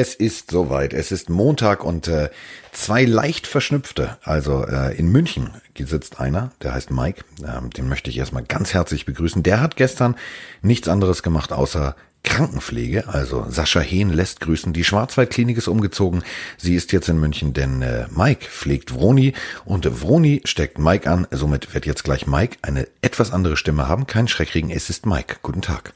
[0.00, 0.94] Es ist soweit.
[0.94, 2.30] Es ist Montag und äh,
[2.72, 4.16] zwei leicht verschnüpfte.
[4.22, 7.22] Also äh, in München sitzt einer, der heißt Mike.
[7.46, 9.42] Ähm, den möchte ich erstmal ganz herzlich begrüßen.
[9.42, 10.16] Der hat gestern
[10.62, 14.72] nichts anderes gemacht, außer Krankenpflege, also Sascha Hehn lässt grüßen.
[14.72, 16.22] Die Schwarzwaldklinik ist umgezogen.
[16.56, 19.34] Sie ist jetzt in München, denn äh, Mike pflegt Vroni
[19.66, 21.26] und Vroni steckt Mike an.
[21.30, 24.06] Somit wird jetzt gleich Mike eine etwas andere Stimme haben.
[24.06, 25.36] Kein Schreck kriegen, es ist Mike.
[25.42, 25.92] Guten Tag.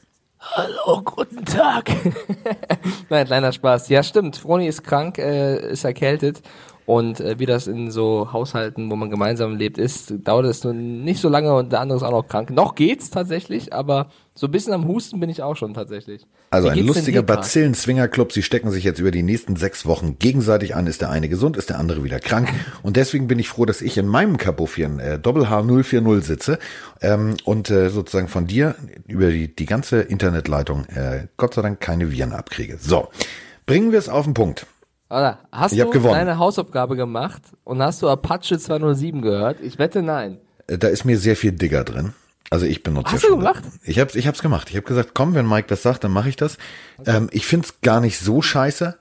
[0.53, 1.91] Hallo, guten Tag.
[3.09, 3.89] Nein, kleiner Spaß.
[3.89, 4.37] Ja, stimmt.
[4.37, 6.41] Froni ist krank, äh, ist erkältet.
[6.85, 10.73] Und äh, wie das in so Haushalten, wo man gemeinsam lebt, ist, dauert es nur
[10.73, 12.51] nicht so lange und der andere ist auch noch krank.
[12.51, 16.27] Noch geht's tatsächlich, aber so ein bisschen am Husten bin ich auch schon tatsächlich.
[16.51, 18.31] Also ein lustiger Bazillen-Swinger-Club.
[18.33, 20.85] Sie stecken sich jetzt über die nächsten sechs Wochen gegenseitig an.
[20.85, 22.49] Ist der eine gesund, ist der andere wieder krank.
[22.83, 26.59] Und deswegen bin ich froh, dass ich in meinem Kabuffchen äh, Doppel H 040 sitze
[27.01, 28.75] ähm, und äh, sozusagen von dir
[29.07, 32.77] über die, die ganze Internetleitung äh, Gott sei Dank keine Viren abkriege.
[32.79, 33.07] So,
[33.65, 34.67] bringen wir es auf den Punkt.
[35.15, 36.13] Oder hast ich du gewonnen.
[36.13, 39.61] deine Hausaufgabe gemacht und hast du Apache 207 gehört?
[39.61, 40.39] Ich wette nein.
[40.67, 42.13] Äh, da ist mir sehr viel Digger drin.
[42.49, 43.63] Also ich benutze Hast ja du gemacht?
[43.83, 44.69] Ich hab's, ich hab's gemacht.
[44.69, 46.57] Ich habe gesagt, komm, wenn Mike das sagt, dann mache ich das.
[46.97, 47.15] Okay.
[47.15, 48.97] Ähm, ich find's gar nicht so scheiße,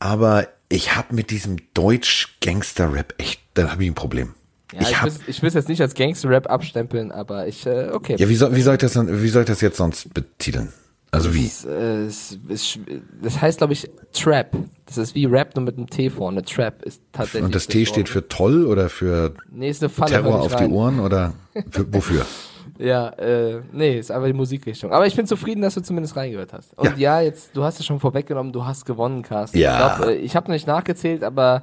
[0.00, 4.34] aber ich habe mit diesem Deutsch-Gangster-Rap echt, da habe ich ein Problem.
[4.72, 8.16] Ja, ich, will, ich will es jetzt nicht als Gangster-Rap abstempeln, aber ich, äh, okay.
[8.18, 10.72] Ja, wie soll, wie soll ich das, wie soll ich das jetzt sonst betiteln?
[11.14, 11.44] Also wie?
[11.44, 12.78] Das, äh, es, es,
[13.22, 14.56] das heißt, glaube ich, Trap.
[14.86, 16.42] Das ist wie Rap nur mit einem T vorne.
[16.42, 17.44] Trap ist tatsächlich.
[17.44, 20.52] Und das, das T steht für toll oder für nee, ist eine Falle, Terror auf
[20.52, 20.68] rein.
[20.68, 21.34] die Ohren oder
[21.70, 22.26] für, wofür?
[22.76, 24.90] Ja, äh, nee, ist einfach die Musikrichtung.
[24.90, 26.76] Aber ich bin zufrieden, dass du zumindest reingehört hast.
[26.76, 29.58] Und ja, ja jetzt, du hast es schon vorweggenommen, du hast gewonnen, Carsten.
[29.58, 29.92] Ja.
[29.92, 31.62] Ich, glaub, äh, ich habe noch nicht nachgezählt, aber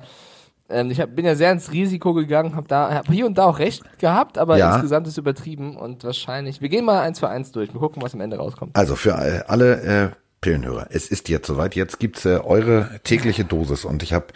[0.71, 3.45] ähm, ich hab, bin ja sehr ins Risiko gegangen, habe da hab hier und da
[3.45, 4.73] auch recht gehabt, aber ja.
[4.73, 6.61] insgesamt ist übertrieben und wahrscheinlich.
[6.61, 7.73] Wir gehen mal eins für eins durch.
[7.73, 8.75] Wir gucken, was am Ende rauskommt.
[8.75, 9.15] Also für
[9.49, 10.09] alle äh,
[10.41, 11.75] Pillenhörer, es ist jetzt soweit.
[11.75, 14.27] Jetzt gibt's äh, eure tägliche Dosis und ich habe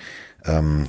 [0.45, 0.87] ähm,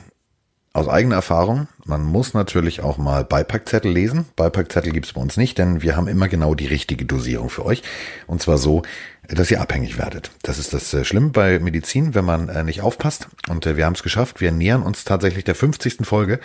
[0.77, 4.27] aus eigener Erfahrung, man muss natürlich auch mal Beipackzettel lesen.
[4.37, 7.83] Beipackzettel gibt's bei uns nicht, denn wir haben immer genau die richtige Dosierung für euch.
[8.27, 8.83] Und zwar so,
[9.29, 10.31] dass ihr abhängig werdet.
[10.43, 13.29] Das ist das äh, Schlimme bei Medizin, wenn man äh, nicht aufpasst.
[13.49, 14.41] Und äh, wir haben es geschafft.
[14.41, 15.99] Wir nähern uns tatsächlich der 50.
[16.03, 16.41] Folge.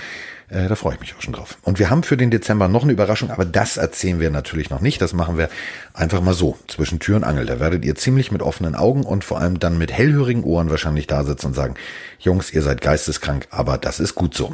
[0.53, 1.57] Da freue ich mich auch schon drauf.
[1.61, 4.81] Und wir haben für den Dezember noch eine Überraschung, aber das erzählen wir natürlich noch
[4.81, 5.01] nicht.
[5.01, 5.47] Das machen wir
[5.93, 7.45] einfach mal so, zwischen Tür und Angel.
[7.45, 11.07] Da werdet ihr ziemlich mit offenen Augen und vor allem dann mit hellhörigen Ohren wahrscheinlich
[11.07, 11.75] da sitzen und sagen,
[12.19, 14.53] Jungs, ihr seid geisteskrank, aber das ist gut so.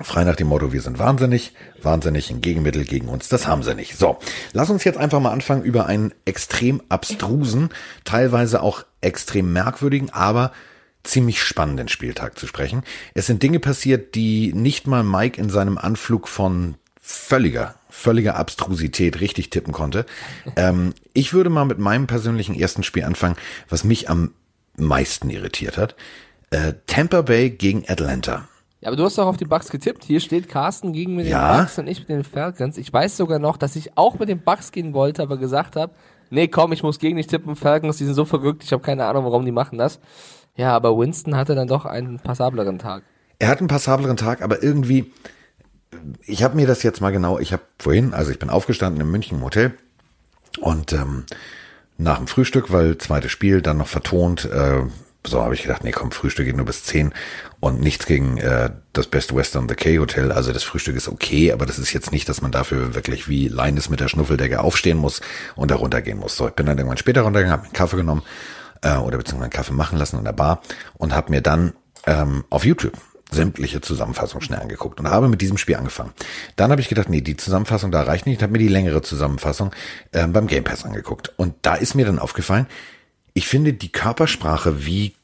[0.00, 3.74] Frei nach dem Motto, wir sind wahnsinnig, wahnsinnig ein Gegenmittel gegen uns, das haben sie
[3.74, 3.96] nicht.
[3.96, 4.18] So,
[4.52, 7.70] lass uns jetzt einfach mal anfangen, über einen extrem abstrusen,
[8.04, 10.52] teilweise auch extrem merkwürdigen, aber
[11.04, 12.82] ziemlich spannenden Spieltag zu sprechen.
[13.14, 19.20] Es sind Dinge passiert, die nicht mal Mike in seinem Anflug von völliger, völliger Abstrusität
[19.20, 20.04] richtig tippen konnte.
[20.56, 23.36] Ähm, ich würde mal mit meinem persönlichen ersten Spiel anfangen,
[23.68, 24.34] was mich am
[24.76, 25.96] meisten irritiert hat.
[26.50, 28.48] Äh, Tampa Bay gegen Atlanta.
[28.80, 30.04] Ja, aber du hast doch auf die Bugs getippt.
[30.04, 31.58] Hier steht Carsten gegen mit den ja.
[31.58, 32.78] Bugs und ich mit den Falcons.
[32.78, 35.92] Ich weiß sogar noch, dass ich auch mit den Bugs gehen wollte, aber gesagt habe,
[36.30, 37.56] nee, komm, ich muss gegen dich tippen.
[37.56, 39.98] Falcons, die sind so verrückt, ich habe keine Ahnung, warum die machen das.
[40.54, 43.02] Ja, aber Winston hatte dann doch einen passableren Tag.
[43.40, 45.12] Er hat einen passableren Tag, aber irgendwie,
[46.24, 49.10] ich habe mir das jetzt mal genau, ich habe vorhin, also ich bin aufgestanden im
[49.10, 49.74] München Hotel
[50.60, 51.24] und ähm,
[51.96, 54.82] nach dem Frühstück, weil zweites Spiel, dann noch vertont, äh,
[55.24, 57.12] so habe ich gedacht, nee, komm, Frühstück geht nur bis 10
[57.60, 60.32] und nichts gegen äh, das Best Western The K Hotel.
[60.32, 63.48] Also das Frühstück ist okay, aber das ist jetzt nicht, dass man dafür wirklich wie
[63.48, 65.20] Leines mit der Schnuffeldecke aufstehen muss
[65.56, 66.36] und da runtergehen muss.
[66.36, 68.22] So, ich bin dann irgendwann später runtergegangen, habe einen Kaffee genommen
[68.82, 70.62] äh, oder beziehungsweise einen Kaffee machen lassen in der Bar
[70.98, 71.72] und habe mir dann
[72.06, 72.96] ähm, auf YouTube
[73.30, 76.12] sämtliche Zusammenfassungen schnell angeguckt und habe mit diesem Spiel angefangen.
[76.56, 79.72] Dann habe ich gedacht, nee, die Zusammenfassung da reicht nicht habe mir die längere Zusammenfassung
[80.12, 81.32] äh, beim Game Pass angeguckt.
[81.36, 82.66] Und da ist mir dann aufgefallen,
[83.34, 85.14] ich finde die Körpersprache, wie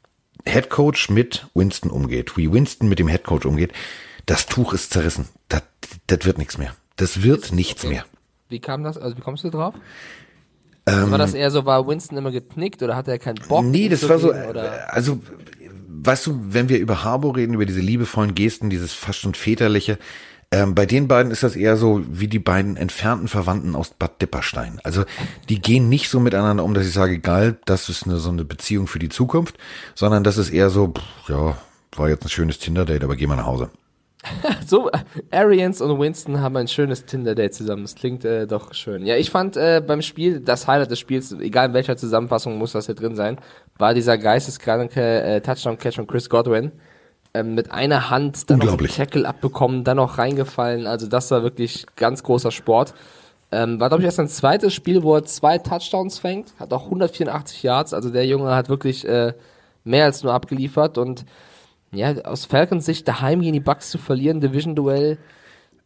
[0.46, 3.72] Head Coach mit Winston umgeht, wie Winston mit dem Head Coach umgeht,
[4.26, 5.28] das Tuch ist zerrissen.
[5.48, 5.62] Das,
[6.06, 6.74] das wird nichts mehr.
[6.96, 8.04] Das wird nichts mehr.
[8.48, 8.98] Wie kam das?
[8.98, 9.74] Also wie kommst du drauf?
[10.86, 13.64] Ähm, war das eher so, war Winston immer geknickt oder hatte er keinen Bock?
[13.64, 14.92] Nee, das war so, oder?
[14.92, 15.20] also,
[15.88, 19.98] weißt du, wenn wir über Harbour reden, über diese liebevollen Gesten, dieses fast schon väterliche,
[20.54, 24.22] ähm, bei den beiden ist das eher so wie die beiden entfernten Verwandten aus Bad
[24.22, 24.80] Dipperstein.
[24.84, 25.02] Also
[25.48, 28.44] die gehen nicht so miteinander um, dass ich sage, geil, das ist eine, so eine
[28.44, 29.58] Beziehung für die Zukunft,
[29.96, 31.56] sondern das ist eher so, pff, ja,
[31.96, 33.70] war jetzt ein schönes Tinder-Date, aber geh mal nach Hause.
[34.66, 34.92] so,
[35.32, 37.82] Arians und Winston haben ein schönes Tinder-Date zusammen.
[37.82, 39.04] Das klingt äh, doch schön.
[39.04, 42.72] Ja, ich fand äh, beim Spiel, das Highlight des Spiels, egal in welcher Zusammenfassung muss
[42.72, 43.40] das hier drin sein,
[43.76, 46.70] war dieser geisteskranke äh, Touchdown-Catch von Chris Godwin
[47.34, 50.86] ähm, mit einer Hand dann noch einen Tackle abbekommen, dann noch reingefallen.
[50.86, 52.94] Also das war wirklich ganz großer Sport.
[53.50, 56.84] Ähm, war, glaube ich, erst ein zweites Spiel, wo er zwei Touchdowns fängt, hat auch
[56.84, 57.92] 184 Yards.
[57.92, 59.34] Also der Junge hat wirklich äh,
[59.84, 61.24] mehr als nur abgeliefert und
[61.92, 65.18] ja, aus Falcons Sicht daheim gegen die Bucks zu verlieren, Division-Duell.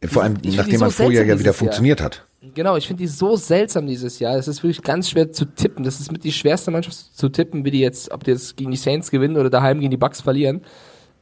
[0.05, 2.25] Vor allem, nachdem man so vorher ja wieder funktioniert hat.
[2.55, 4.37] Genau, ich finde die so seltsam dieses Jahr.
[4.37, 5.83] Es ist wirklich ganz schwer zu tippen.
[5.83, 8.71] Das ist mit die schwerste Mannschaft zu tippen, wie die jetzt, ob die jetzt gegen
[8.71, 10.61] die Saints gewinnen oder daheim gegen die Bucks verlieren.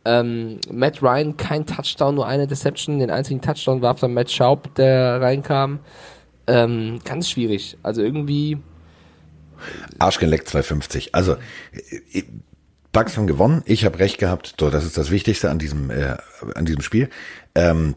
[0.08, 3.00] Ähm, Matt Ryan, kein Touchdown, nur eine Deception.
[3.00, 5.80] Den einzigen Touchdown warf dann Matt Schaub, der reinkam.
[6.48, 7.78] Ähm, ganz schwierig.
[7.84, 8.58] Also irgendwie.
[10.00, 11.14] Arschgeleckt 250.
[11.14, 11.36] Also,
[12.14, 12.24] äh,
[12.94, 13.64] Bucks haben gewonnen.
[13.66, 14.56] Ich habe recht gehabt.
[14.58, 16.16] So, das ist das Wichtigste an diesem, äh,
[16.56, 17.10] an diesem Spiel.
[17.54, 17.96] Ähm,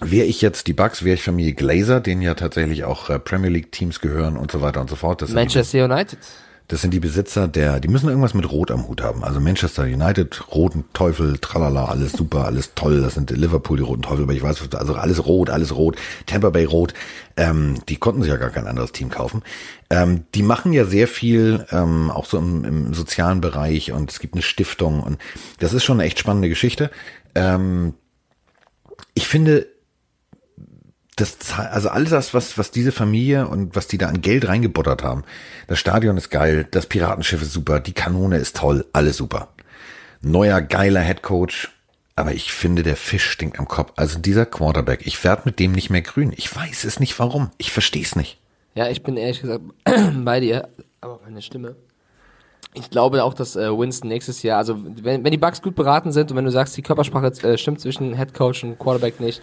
[0.00, 3.50] Wäre ich jetzt die Bucks, wäre ich Familie Glazer, denen ja tatsächlich auch äh, Premier
[3.50, 5.22] League Teams gehören und so weiter und so fort.
[5.22, 6.18] Das Manchester United.
[6.68, 9.22] Das sind die Besitzer der, die müssen irgendwas mit Rot am Hut haben.
[9.22, 13.02] Also Manchester United, roten Teufel, tralala, alles super, alles toll.
[13.02, 15.96] Das sind Liverpool, die roten Teufel, aber ich weiß, also alles rot, alles rot.
[16.24, 16.94] Tampa Bay rot.
[17.36, 19.42] Ähm, die konnten sich ja gar kein anderes Team kaufen.
[19.90, 24.18] Ähm, die machen ja sehr viel, ähm, auch so im, im sozialen Bereich und es
[24.18, 25.18] gibt eine Stiftung und
[25.58, 26.90] das ist schon eine echt spannende Geschichte.
[27.34, 27.92] Ähm,
[29.12, 29.66] ich finde,
[31.16, 35.02] das, also alles das, was, was diese Familie und was die da an Geld reingebuttert
[35.02, 35.24] haben.
[35.68, 39.48] Das Stadion ist geil, das Piratenschiff ist super, die Kanone ist toll, alles super.
[40.20, 41.68] Neuer, geiler Headcoach.
[42.16, 43.92] Aber ich finde, der Fisch stinkt am Kopf.
[43.96, 46.32] Also dieser Quarterback, ich werde mit dem nicht mehr grün.
[46.36, 47.50] Ich weiß es nicht warum.
[47.58, 48.38] Ich verstehe es nicht.
[48.76, 49.64] Ja, ich bin ehrlich gesagt
[50.24, 50.68] bei dir,
[51.00, 51.74] aber meine Stimme.
[52.72, 56.12] Ich glaube auch, dass äh, Winston nächstes Jahr, also wenn, wenn die Bugs gut beraten
[56.12, 59.42] sind und wenn du sagst, die Körpersprache äh, stimmt zwischen Headcoach und Quarterback nicht,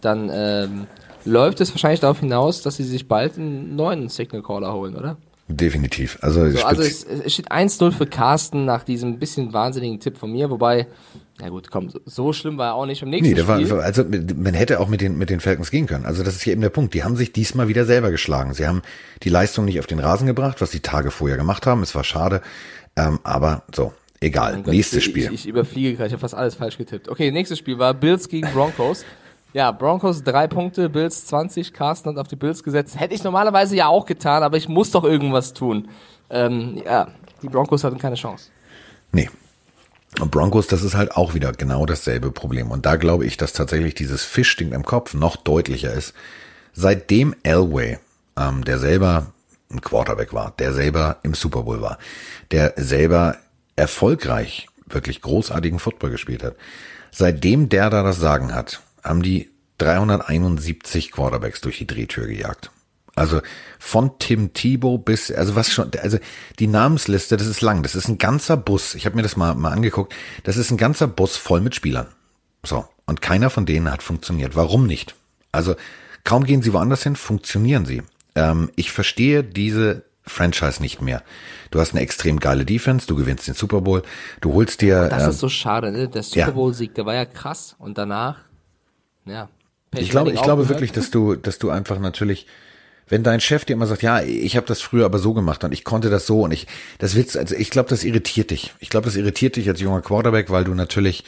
[0.00, 0.86] dann ähm,
[1.24, 5.16] läuft es wahrscheinlich darauf hinaus, dass sie sich bald einen neuen Signal Caller holen, oder?
[5.56, 6.18] Definitiv.
[6.20, 10.30] Also, so, also es, es steht 1-0 für Carsten nach diesem bisschen wahnsinnigen Tipp von
[10.30, 10.86] mir, wobei,
[11.40, 13.02] na gut, komm, so schlimm war er auch nicht.
[13.02, 15.70] Im nächsten nee, der Spiel, war, also man hätte auch mit den, mit den Falcons
[15.70, 16.04] gehen können.
[16.04, 16.94] Also das ist hier eben der Punkt.
[16.94, 18.54] Die haben sich diesmal wieder selber geschlagen.
[18.54, 18.82] Sie haben
[19.22, 21.82] die Leistung nicht auf den Rasen gebracht, was sie Tage vorher gemacht haben.
[21.82, 22.42] Es war schade.
[22.96, 24.58] Ähm, aber so, egal.
[24.58, 25.26] Oh Gott, nächstes Spiel.
[25.26, 27.08] Ich, ich überfliege gerade, ich habe fast alles falsch getippt.
[27.08, 29.04] Okay, nächstes Spiel war Bills gegen Broncos.
[29.52, 32.98] Ja, Broncos drei Punkte, Bills 20, Carsten hat auf die Bills gesetzt.
[32.98, 35.88] Hätte ich normalerweise ja auch getan, aber ich muss doch irgendwas tun.
[36.30, 37.08] Ähm, ja,
[37.42, 38.50] die Broncos hatten keine Chance.
[39.12, 39.28] Nee.
[40.20, 42.70] Und Broncos, das ist halt auch wieder genau dasselbe Problem.
[42.70, 46.14] Und da glaube ich, dass tatsächlich dieses Fischding im Kopf noch deutlicher ist.
[46.72, 47.98] Seitdem Elway,
[48.36, 49.26] ähm, der selber
[49.70, 51.98] ein Quarterback war, der selber im Super Bowl war,
[52.50, 53.36] der selber
[53.76, 56.56] erfolgreich, wirklich großartigen Football gespielt hat,
[57.12, 62.70] seitdem der da das Sagen hat, haben die 371 Quarterbacks durch die Drehtür gejagt.
[63.16, 63.40] Also
[63.78, 66.18] von Tim Thibault bis, also was schon, also
[66.58, 68.94] die Namensliste, das ist lang, das ist ein ganzer Bus.
[68.94, 70.14] Ich habe mir das mal, mal angeguckt.
[70.44, 72.06] Das ist ein ganzer Bus voll mit Spielern.
[72.62, 74.54] So, und keiner von denen hat funktioniert.
[74.54, 75.16] Warum nicht?
[75.52, 75.74] Also
[76.24, 78.02] kaum gehen sie woanders hin, funktionieren sie.
[78.34, 81.22] Ähm, ich verstehe diese Franchise nicht mehr.
[81.70, 84.02] Du hast eine extrem geile Defense, du gewinnst den Super Bowl,
[84.40, 85.08] du holst dir.
[85.08, 86.08] Das äh, ist so schade, ne?
[86.08, 87.74] Der Super Bowl-Sieg, der war ja krass.
[87.78, 88.36] Und danach
[89.24, 89.48] ja.
[89.96, 92.46] Ich glaube, ich glaube wirklich, dass du, dass du einfach natürlich,
[93.08, 95.72] wenn dein Chef dir immer sagt, ja, ich habe das früher aber so gemacht und
[95.72, 96.66] ich konnte das so und ich,
[96.98, 98.72] das willst, also ich glaube, das irritiert dich.
[98.78, 101.24] Ich glaube, das irritiert dich als junger Quarterback, weil du natürlich,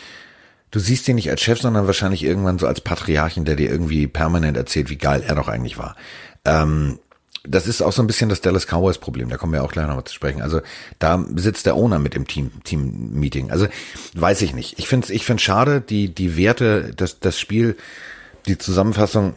[0.71, 4.07] du siehst ihn nicht als Chef, sondern wahrscheinlich irgendwann so als Patriarchen, der dir irgendwie
[4.07, 5.97] permanent erzählt, wie geil er doch eigentlich war.
[6.45, 7.01] Ähm,
[7.45, 9.29] das ist auch so ein bisschen das Dallas Cowboys Problem.
[9.29, 10.43] Da kommen wir auch gleich noch mal zu sprechen.
[10.43, 10.61] Also
[10.99, 13.51] da sitzt der Owner mit im Team Team Meeting.
[13.51, 13.67] Also
[14.15, 14.79] weiß ich nicht.
[14.79, 17.77] Ich finde es ich finde schade die die Werte das das Spiel
[18.47, 19.35] die Zusammenfassung.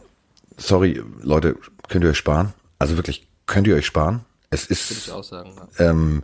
[0.57, 1.57] Sorry Leute,
[1.89, 2.53] könnt ihr euch sparen?
[2.77, 4.21] Also wirklich könnt ihr euch sparen?
[4.51, 5.89] Es ist sagen, ja.
[5.89, 6.23] ähm,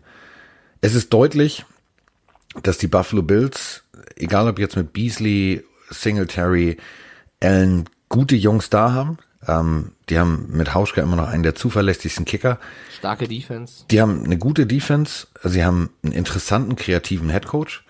[0.82, 1.66] es ist deutlich,
[2.64, 3.84] dass die Buffalo Bills,
[4.16, 6.78] egal ob jetzt mit Beasley, Singletary,
[7.42, 9.18] Allen, gute Jungs da haben.
[9.48, 12.60] Ähm, die haben mit Hauschka immer noch einen der zuverlässigsten Kicker.
[12.98, 13.86] Starke Defense.
[13.90, 15.28] Die haben eine gute Defense.
[15.44, 17.84] Sie haben einen interessanten, kreativen Headcoach.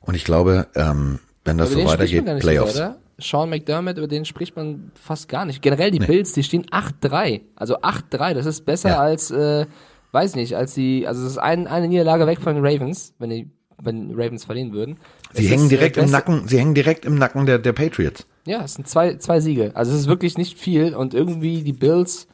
[0.00, 2.76] Und ich glaube, ähm, wenn das so weitergeht, Playoffs.
[2.76, 2.96] Oder?
[3.18, 5.62] Sean McDermott, über den spricht man fast gar nicht.
[5.62, 6.06] Generell die nee.
[6.06, 7.42] Bills, die stehen 8-3.
[7.54, 9.00] Also 8-3, das ist besser ja.
[9.00, 9.66] als, äh,
[10.12, 13.30] weiß nicht, als die, also es ist ein, eine Niederlage weg von den Ravens, wenn
[13.30, 14.96] die, wenn Ravens verlieren würden.
[15.32, 18.26] Sie es hängen direkt im Nacken, sie hängen direkt im Nacken der, der Patriots.
[18.46, 19.72] Ja, es sind zwei, zwei Siege.
[19.74, 22.26] Also es ist wirklich nicht viel und irgendwie die Bills,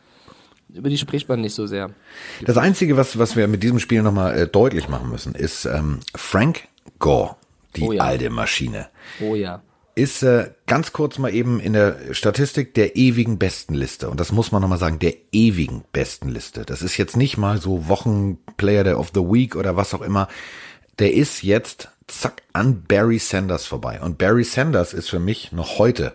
[0.73, 1.91] über die spricht man nicht so sehr.
[2.45, 6.01] Das Einzige, was, was wir mit diesem Spiel nochmal äh, deutlich machen müssen, ist ähm,
[6.15, 7.37] Frank Gore,
[7.75, 8.05] die oh ja.
[8.05, 8.89] alte Maschine.
[9.21, 9.63] Oh ja.
[9.95, 14.11] Ist äh, ganz kurz mal eben in der Statistik der ewigen Bestenliste.
[14.11, 16.67] Und das muss man nochmal sagen, der ewigen Bestenliste.
[16.67, 20.29] Das ist jetzt nicht mal so Wochenplayer of the Week oder was auch immer.
[20.99, 24.01] Der ist jetzt zack, an Barry Sanders vorbei.
[24.01, 26.15] Und Barry Sanders ist für mich noch heute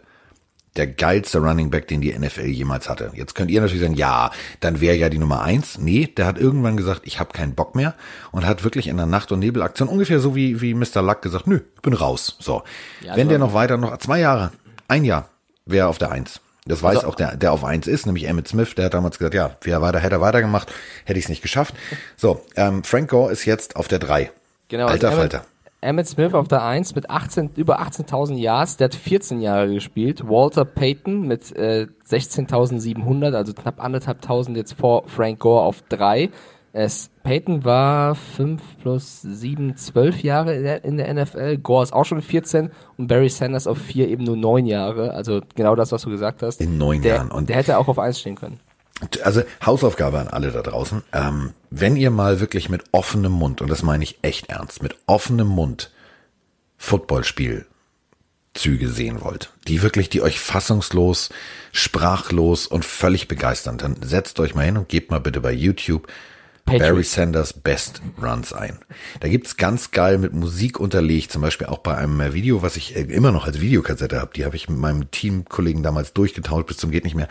[0.77, 3.12] der geilste Running Back, den die NFL jemals hatte.
[3.13, 4.31] Jetzt könnt ihr natürlich sagen, ja,
[4.62, 5.77] dann wäre ja die Nummer eins.
[5.77, 7.93] Nee, der hat irgendwann gesagt, ich habe keinen Bock mehr
[8.31, 11.01] und hat wirklich in der Nacht- und Nebelaktion ungefähr so wie, wie Mr.
[11.01, 12.38] Luck gesagt, nö, ich bin raus.
[12.39, 12.63] So.
[13.01, 14.51] Ja, Wenn der noch weiter, noch zwei Jahre,
[14.88, 15.27] ein Jahr,
[15.65, 16.39] wäre auf der eins.
[16.65, 19.17] Das weiß Also- auch der, der auf eins ist, nämlich Emmett Smith, der hat damals
[19.17, 20.71] gesagt, ja, wäre weiter, hätte er weitergemacht,
[21.03, 21.74] hätte ich es nicht geschafft.
[22.15, 24.31] So, ähm, Frank Gore ist jetzt auf der drei.
[24.69, 25.45] Genau, Alter also Falter.
[25.83, 30.27] Emmett Smith auf der 1 mit 18, über 18.000 Yards, der hat 14 Jahre gespielt.
[30.29, 36.29] Walter Payton mit äh, 16.700, also knapp anderthalb tausend jetzt vor Frank Gore auf 3.
[36.73, 41.57] Es, Payton war 5 plus 7, 12 Jahre in der, in der NFL.
[41.57, 45.11] Gore ist auch schon 14 und Barry Sanders auf 4 eben nur 9 Jahre.
[45.13, 46.61] Also genau das, was du gesagt hast.
[46.61, 47.31] In neun der, Jahren.
[47.31, 48.59] Und- der hätte auch auf 1 stehen können.
[49.24, 51.03] Also Hausaufgabe an alle da draußen.
[51.13, 54.96] Ähm, wenn ihr mal wirklich mit offenem Mund, und das meine ich echt ernst, mit
[55.08, 55.91] offenem Mund
[56.77, 57.67] Footballspielzüge
[58.88, 61.29] sehen wollt, die wirklich, die euch fassungslos,
[61.72, 66.08] sprachlos und völlig begeistern, dann setzt euch mal hin und gebt mal bitte bei YouTube
[66.65, 66.89] Patriots.
[66.89, 68.79] Barry Sanders Best Runs ein.
[69.20, 72.96] Da gibt's ganz geil mit Musik unterlegt, zum Beispiel auch bei einem Video, was ich
[72.96, 74.31] äh, immer noch als Videokassette habe.
[74.36, 77.27] Die habe ich mit meinem Teamkollegen damals durchgetauscht bis zum geht nicht mehr.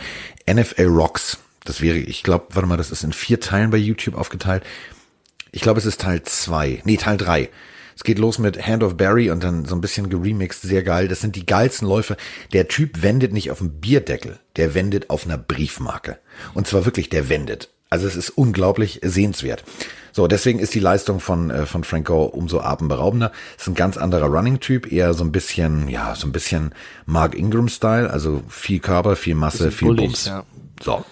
[0.48, 1.38] NFL Rocks.
[1.64, 4.62] Das wäre, ich glaube, warte mal, das ist in vier Teilen bei YouTube aufgeteilt.
[5.52, 7.50] Ich glaube, es ist Teil zwei, nee, Teil drei.
[7.96, 11.06] Es geht los mit Hand of Barry und dann so ein bisschen geremixed, sehr geil.
[11.06, 12.16] Das sind die geilsten Läufe.
[12.54, 16.18] Der Typ wendet nicht auf dem Bierdeckel, der wendet auf einer Briefmarke.
[16.54, 17.68] Und zwar wirklich, der wendet.
[17.90, 19.64] Also es ist unglaublich sehenswert.
[20.12, 23.32] So, deswegen ist die Leistung von, äh, von Franco umso atemberaubender.
[23.56, 26.74] Es ist ein ganz anderer Running-Typ, eher so ein bisschen, ja, so ein bisschen
[27.04, 30.24] Mark Ingram-Style, also viel Körper, viel Masse, viel bullig, Bums.
[30.26, 30.44] ja.
[30.82, 31.04] So.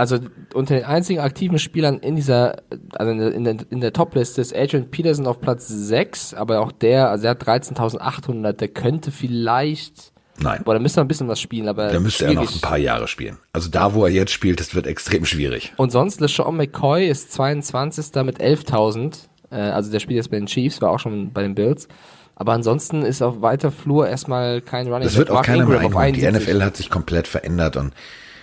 [0.00, 0.18] Also
[0.54, 2.62] unter den einzigen aktiven Spielern in dieser,
[2.94, 7.10] also in der, in der, Top-Liste ist Adrian Peterson auf Platz 6, aber auch der,
[7.10, 10.62] also er hat 13.800, der könnte vielleicht, Nein.
[10.64, 12.56] boah, da müsste er ein bisschen was spielen, aber Da müsste er noch schwierig.
[12.56, 13.36] ein paar Jahre spielen.
[13.52, 15.74] Also da, wo er jetzt spielt, das wird extrem schwierig.
[15.76, 18.24] Und sonst, LeSean McCoy ist 22.
[18.24, 21.54] mit 11.000, äh, also der spielt jetzt bei den Chiefs, war auch schon bei den
[21.54, 21.88] Bills.
[22.36, 26.14] Aber ansonsten ist auf weiter Flur erstmal kein Running Das wird auch keiner mehr einholen.
[26.14, 26.54] Die 71.
[26.54, 27.92] NFL hat sich komplett verändert und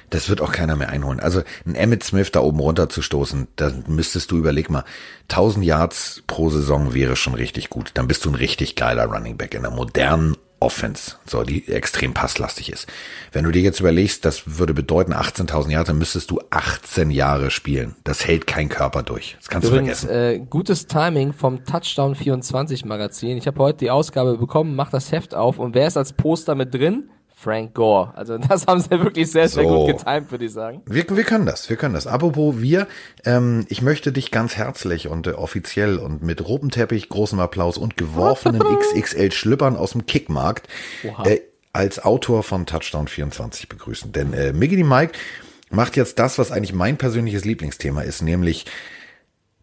[0.09, 1.19] das wird auch keiner mehr einholen.
[1.19, 4.83] Also ein Emmett Smith da oben runter zu stoßen, da müsstest du überleg mal,
[5.29, 7.91] 1000 Yards pro Saison wäre schon richtig gut.
[7.93, 12.15] Dann bist du ein richtig geiler Running Back in einer modernen Offense, so die extrem
[12.15, 12.87] passlastig ist.
[13.31, 17.51] Wenn du dir jetzt überlegst, das würde bedeuten 18.000 Yards, dann müsstest du 18 Jahre
[17.51, 17.95] spielen.
[18.03, 19.35] Das hält kein Körper durch.
[19.37, 20.41] Das kannst Übrigens, du vergessen.
[20.41, 23.37] äh, gutes Timing vom Touchdown 24 Magazin.
[23.37, 26.55] Ich habe heute die Ausgabe bekommen, mach das Heft auf und wer ist als Poster
[26.55, 27.11] mit drin?
[27.39, 28.13] Frank Gore.
[28.15, 29.85] Also das haben sie wirklich sehr, sehr So.
[29.85, 30.81] gut getimt, würde ich sagen.
[30.87, 32.07] Wir, wir können das, wir können das.
[32.07, 32.87] Apropos wir,
[33.25, 37.95] ähm, ich möchte dich ganz herzlich und äh, offiziell und mit Robenteppich, großem Applaus und
[37.95, 40.67] geworfenen XXL Schlüppern aus dem Kickmarkt
[41.25, 41.41] äh,
[41.73, 44.11] als Autor von Touchdown 24 begrüßen.
[44.11, 45.13] Denn äh, Miggity Mike
[45.69, 48.65] macht jetzt das, was eigentlich mein persönliches Lieblingsthema ist, nämlich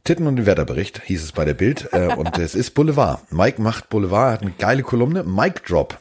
[0.05, 1.89] Titten und den Wetterbericht, hieß es bei der Bild.
[1.93, 3.33] Äh, und es ist Boulevard.
[3.33, 5.25] Mike macht Boulevard, hat eine geile Kolumne.
[5.25, 5.99] Mike Drop.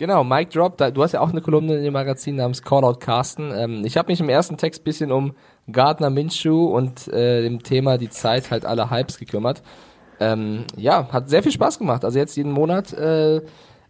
[0.00, 3.00] Genau, Mike Drop, da, du hast ja auch eine Kolumne in dem Magazin namens Callout
[3.00, 3.52] Carsten.
[3.54, 5.34] Ähm, ich habe mich im ersten Text bisschen um
[5.70, 9.60] Gardner Minshew und äh, dem Thema die Zeit halt aller Hypes gekümmert.
[10.18, 12.02] Ähm, ja, hat sehr viel Spaß gemacht.
[12.06, 13.42] Also jetzt jeden Monat äh,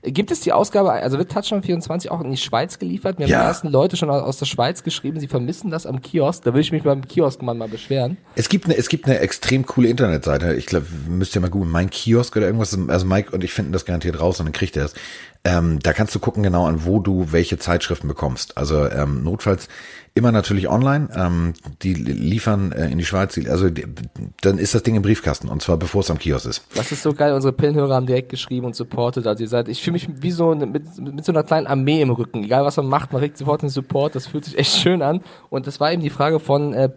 [0.02, 3.18] gibt es die Ausgabe, also wird Touchdown 24 auch in die Schweiz geliefert.
[3.18, 3.40] Mir haben Ja.
[3.42, 6.42] die ersten Leute schon aus, aus der Schweiz geschrieben, sie vermissen das am Kiosk.
[6.44, 8.16] Da will ich mich beim Kioskmann mal beschweren.
[8.34, 10.54] Es gibt eine, es gibt eine extrem coole Internetseite.
[10.54, 12.78] Ich glaube, müsst ihr mal googeln, mein Kiosk oder irgendwas.
[12.88, 14.94] Also Mike und ich finden das garantiert raus und dann kriegt er es.
[15.44, 18.56] Ähm, da kannst du gucken genau an, wo du welche Zeitschriften bekommst.
[18.58, 19.68] Also ähm, notfalls
[20.14, 21.08] immer natürlich online.
[21.14, 23.38] Ähm, die liefern äh, in die Schweiz.
[23.48, 23.84] Also die,
[24.40, 26.64] dann ist das Ding im Briefkasten und zwar bevor es am Kiosk ist.
[26.74, 29.26] Das ist so geil, unsere Pillenhörer haben direkt geschrieben und supportet.
[29.26, 32.10] Also ihr seid, ich fühle mich wie so mit, mit so einer kleinen Armee im
[32.10, 32.44] Rücken.
[32.44, 34.14] Egal was man macht, man kriegt sofort den Support.
[34.14, 35.22] Das fühlt sich echt schön an.
[35.48, 36.90] Und das war eben die Frage von äh,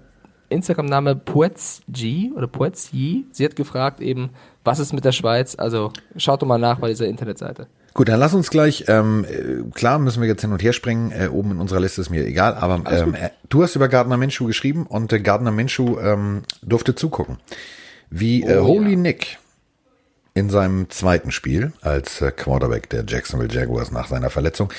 [0.50, 3.26] Instagram-Name Poetsg oder Poetsji.
[3.32, 4.30] Sie hat gefragt eben,
[4.64, 5.56] was ist mit der Schweiz?
[5.58, 7.68] Also schaut doch mal nach bei dieser Internetseite.
[7.94, 11.12] Gut, dann lass uns gleich, ähm, äh, klar müssen wir jetzt hin und her springen,
[11.12, 14.18] äh, oben in unserer Liste ist mir egal, aber ähm, äh, du hast über Gardner
[14.18, 17.38] Minshew geschrieben und äh, Gardner Minshew ähm, durfte zugucken,
[18.10, 18.98] wie äh, Oh, Holy ja.
[18.98, 19.38] Nick
[20.34, 24.74] in seinem zweiten Spiel als äh, Quarterback der Jacksonville Jaguars nach seiner Verletzung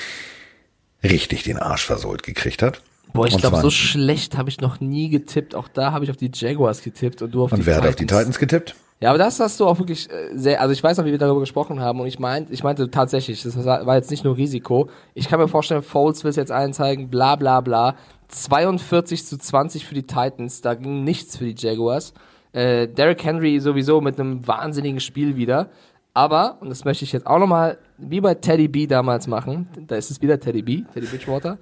[1.03, 2.81] richtig den Arsch versohlt gekriegt hat.
[3.13, 5.55] Boah, ich Und glaube, so schlecht habe ich noch nie getippt.
[5.55, 7.83] Auch da habe ich auf die Jaguars getippt und du auf Und die wer Titans.
[7.85, 8.75] hat auf die Titans getippt?
[9.01, 11.17] Ja, aber das hast du auch wirklich äh, sehr, also ich weiß noch, wie wir
[11.17, 14.89] darüber gesprochen haben und ich meinte, ich meinte tatsächlich, das war jetzt nicht nur Risiko.
[15.13, 17.95] Ich kann mir vorstellen, Foles will es jetzt einzeigen, bla bla bla.
[18.29, 22.13] 42 zu 20 für die Titans, da ging nichts für die Jaguars.
[22.53, 25.69] Äh, Derrick Henry sowieso mit einem wahnsinnigen Spiel wieder.
[26.13, 29.67] Aber, und das möchte ich jetzt auch nochmal wie bei Teddy B damals machen.
[29.87, 31.57] Da ist es wieder Teddy B, Teddy Bridgewater.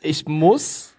[0.00, 0.94] Ich muss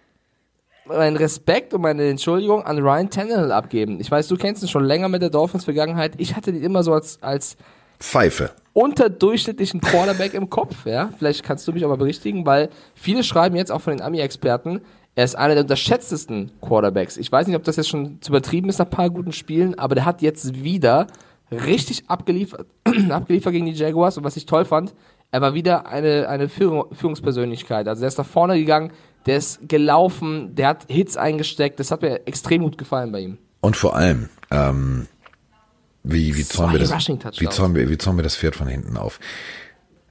[0.86, 4.00] meinen Respekt und meine Entschuldigung an Ryan Tannehill abgeben.
[4.00, 6.14] Ich weiß, du kennst ihn schon länger mit der Dolphins Vergangenheit.
[6.18, 7.56] Ich hatte ihn immer so als, als
[7.98, 8.50] Pfeife.
[8.72, 11.10] unterdurchschnittlichen Quarterback im Kopf, ja.
[11.18, 14.80] Vielleicht kannst du mich aber berichtigen, weil viele schreiben jetzt auch von den Ami-Experten,
[15.16, 17.16] er ist einer der unterschätztesten Quarterbacks.
[17.16, 19.78] Ich weiß nicht, ob das jetzt schon zu übertrieben ist nach ein paar guten Spielen,
[19.78, 21.08] aber der hat jetzt wieder
[21.50, 22.66] richtig abgeliefert,
[23.10, 24.94] abgeliefert gegen die Jaguars und was ich toll fand,
[25.32, 27.86] er war wieder eine, eine Führung, Führungspersönlichkeit.
[27.86, 28.92] Also der ist nach vorne gegangen,
[29.26, 33.38] der ist gelaufen, der hat Hits eingesteckt, das hat mir extrem gut gefallen bei ihm.
[33.60, 35.06] Und vor allem, ähm,
[36.02, 37.08] wie, wie, zäumen wir das,
[37.38, 39.20] wie, zäumen wir, wie zäumen wir das Pferd von hinten auf?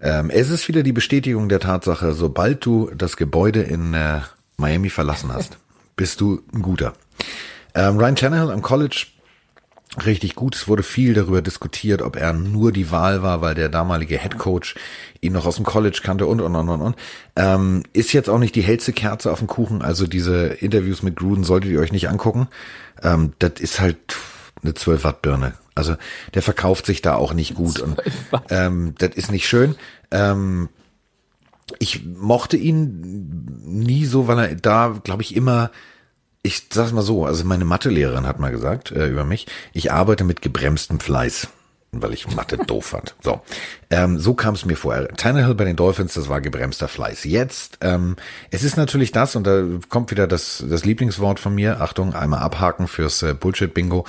[0.02, 4.22] Ähm, es ist wieder die Bestätigung der Tatsache, sobald du das Gebäude in äh,
[4.58, 5.58] Miami verlassen hast,
[5.96, 6.94] bist du ein guter.
[7.74, 9.08] Ähm, Ryan Tannehill am College
[10.06, 10.56] richtig gut.
[10.56, 14.38] Es wurde viel darüber diskutiert, ob er nur die Wahl war, weil der damalige Head
[14.38, 14.76] Coach
[15.22, 16.96] ihn noch aus dem College kannte und und und und und.
[17.36, 19.82] Ähm, ist jetzt auch nicht die hellste Kerze auf dem Kuchen.
[19.82, 22.48] Also diese Interviews mit Gruden solltet ihr euch nicht angucken.
[23.02, 23.98] Ähm, das ist halt
[24.62, 25.54] eine 12 Watt Birne.
[25.76, 25.96] Also
[26.34, 28.02] der verkauft sich da auch nicht gut und
[28.50, 29.76] ähm, das ist nicht schön.
[30.12, 30.70] Ähm,
[31.78, 35.72] ich mochte ihn nie so, weil er da, glaube ich, immer
[36.50, 40.24] ich sag's mal so, also meine Mathelehrerin hat mal gesagt äh, über mich, ich arbeite
[40.24, 41.50] mit gebremstem Fleiß,
[41.92, 43.16] weil ich Mathe doof fand.
[43.22, 43.42] So,
[43.92, 45.08] ähm, so kam es mir vor.
[45.10, 47.24] Tannehill bei den Dolphins, das war gebremster Fleiß.
[47.26, 48.16] Jetzt, ähm,
[48.50, 52.40] es ist natürlich das, und da kommt wieder das, das Lieblingswort von mir, Achtung, einmal
[52.40, 54.06] abhaken fürs äh, Bullshit-Bingo,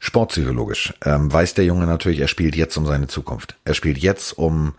[0.00, 0.94] sportpsychologisch.
[1.04, 3.54] Ähm, weiß der Junge natürlich, er spielt jetzt um seine Zukunft.
[3.64, 4.74] Er spielt jetzt um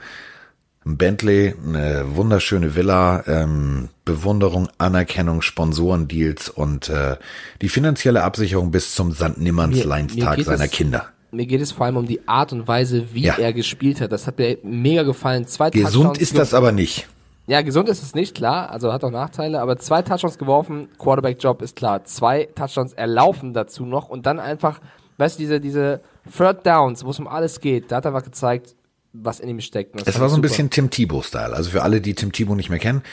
[0.89, 7.17] ein Bentley, eine wunderschöne Villa, ähm, Bewunderung, Anerkennung, Sponsorendeals und äh,
[7.61, 11.05] die finanzielle Absicherung bis zum Sandnimmernsleinstag seiner es, Kinder.
[11.31, 13.35] Mir geht es vor allem um die Art und Weise, wie ja.
[13.35, 14.11] er gespielt hat.
[14.11, 15.45] Das hat mir mega gefallen.
[15.47, 17.07] Zwei Gesund ist das aber nicht.
[17.45, 18.69] Ja, gesund ist es nicht, klar.
[18.69, 19.59] Also hat auch Nachteile.
[19.61, 22.03] Aber zwei Touchdowns geworfen, Quarterback-Job ist klar.
[22.03, 24.79] Zwei Touchdowns erlaufen dazu noch und dann einfach,
[25.17, 26.01] weißt du, diese, diese
[26.35, 28.75] Third Downs, wo es um alles geht, da hat er einfach gezeigt,
[29.13, 29.99] was in ihm steckt.
[30.05, 30.41] Es war so ein super.
[30.41, 31.53] bisschen Tim Thibault-Style.
[31.53, 33.03] Also für alle, die Tim Thibault nicht mehr kennen,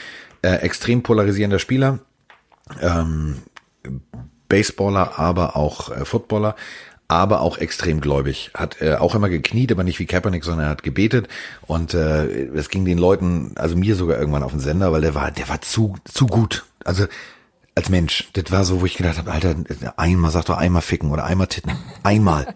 [0.41, 1.99] äh, extrem polarisierender Spieler,
[2.81, 3.41] ähm,
[4.49, 6.55] Baseballer, aber auch äh, Footballer,
[7.07, 8.51] aber auch extrem gläubig.
[8.53, 11.27] Hat äh, auch immer gekniet, aber nicht wie Kaepernick, sondern er hat gebetet.
[11.65, 15.15] Und äh, es ging den Leuten, also mir sogar irgendwann auf den Sender, weil der
[15.15, 16.65] war, der war zu, zu gut.
[16.83, 17.05] Also
[17.75, 19.55] als Mensch, das war so, wo ich gedacht habe, Alter,
[19.97, 21.73] einmal, sag doch einmal ficken oder einmal titten.
[22.03, 22.55] Einmal.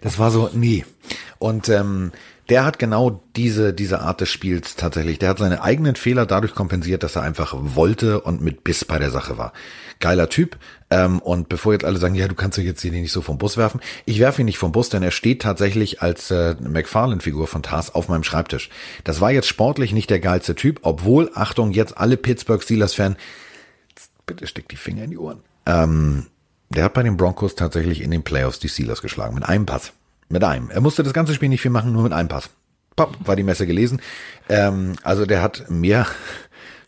[0.00, 0.84] Das war so, nee.
[1.38, 2.12] Und ähm,
[2.50, 5.20] der hat genau diese, diese Art des Spiels tatsächlich.
[5.20, 8.98] Der hat seine eigenen Fehler dadurch kompensiert, dass er einfach wollte und mit Biss bei
[8.98, 9.52] der Sache war.
[10.00, 10.58] Geiler Typ.
[10.90, 13.38] Ähm, und bevor jetzt alle sagen, ja, du kannst doch jetzt hier nicht so vom
[13.38, 13.80] Bus werfen.
[14.04, 17.94] Ich werfe ihn nicht vom Bus, denn er steht tatsächlich als äh, McFarlane-Figur von Tars
[17.94, 18.68] auf meinem Schreibtisch.
[19.04, 23.16] Das war jetzt sportlich nicht der geilste Typ, obwohl, Achtung, jetzt alle Pittsburgh Steelers-Fan,
[24.26, 25.38] bitte steck die Finger in die Ohren.
[25.66, 26.26] Ähm,
[26.70, 29.92] der hat bei den Broncos tatsächlich in den Playoffs die Steelers geschlagen, mit einem Pass.
[30.30, 30.70] Mit einem.
[30.70, 32.50] Er musste das ganze Spiel nicht viel machen, nur mit einem Pass.
[32.94, 34.00] Pop, war die Messe gelesen.
[34.48, 36.06] Ähm, also der hat mehr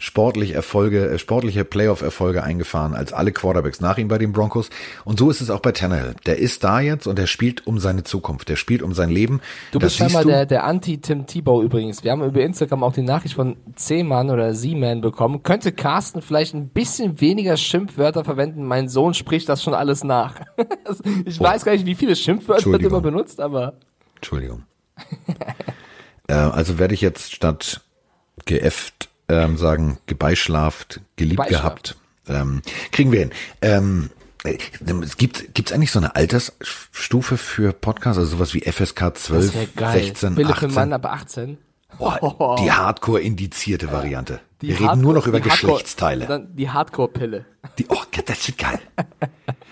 [0.02, 4.68] sportlich Erfolge, äh, sportliche Playoff-Erfolge eingefahren als alle Quarterbacks nach ihm bei den Broncos.
[5.04, 6.16] Und so ist es auch bei Tannehill.
[6.26, 8.48] Der ist da jetzt und er spielt um seine Zukunft.
[8.48, 9.40] Der spielt um sein Leben.
[9.70, 12.02] Du das bist scheinbar der, der Anti-Tim Tebow übrigens.
[12.02, 15.44] Wir haben über Instagram auch die Nachricht von C-Man oder Z-Man bekommen.
[15.44, 18.64] Könnte Carsten vielleicht ein bisschen weniger Schimpfwörter verwenden?
[18.64, 20.40] Mein Sohn spricht das schon alles nach.
[21.24, 21.44] ich oh.
[21.44, 23.74] weiß gar nicht, wie viele Schimpfwörter wird immer benutzt, aber.
[24.16, 24.64] Entschuldigung.
[26.26, 27.82] äh, also werde ich jetzt statt
[28.46, 29.01] geäfft
[29.32, 31.96] ähm, sagen, gebeischlaft, geliebt gehabt.
[32.28, 33.30] Ähm, kriegen wir hin.
[33.62, 34.10] Ähm,
[34.44, 34.58] äh,
[35.02, 40.34] es gibt gibt's eigentlich so eine Altersstufe für Podcasts, also sowas wie FSK 12, 16,
[40.34, 40.68] Billig 18?
[40.70, 41.58] Für Mann ab 18.
[41.98, 44.40] Boah, die Hardcore-indizierte Variante.
[44.62, 46.26] Die Wir reden nur noch über Geschlechtsteile.
[46.26, 47.44] Dann die Hardcore-Pille.
[47.78, 48.78] Die, oh, das wird geil.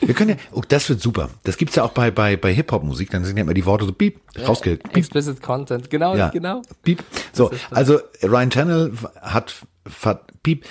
[0.00, 1.30] Wir können ja, oh, das wird super.
[1.44, 3.92] Das gibt's ja auch bei, bei, bei Hip-Hop-Musik, dann sind ja immer die Worte so
[3.92, 4.96] piep, ja, rausge, piep.
[4.96, 6.62] Explicit Content, genau, ja, genau.
[6.82, 7.04] Piep.
[7.32, 9.54] So, also Ryan Channel hat,
[10.02, 10.64] hat piep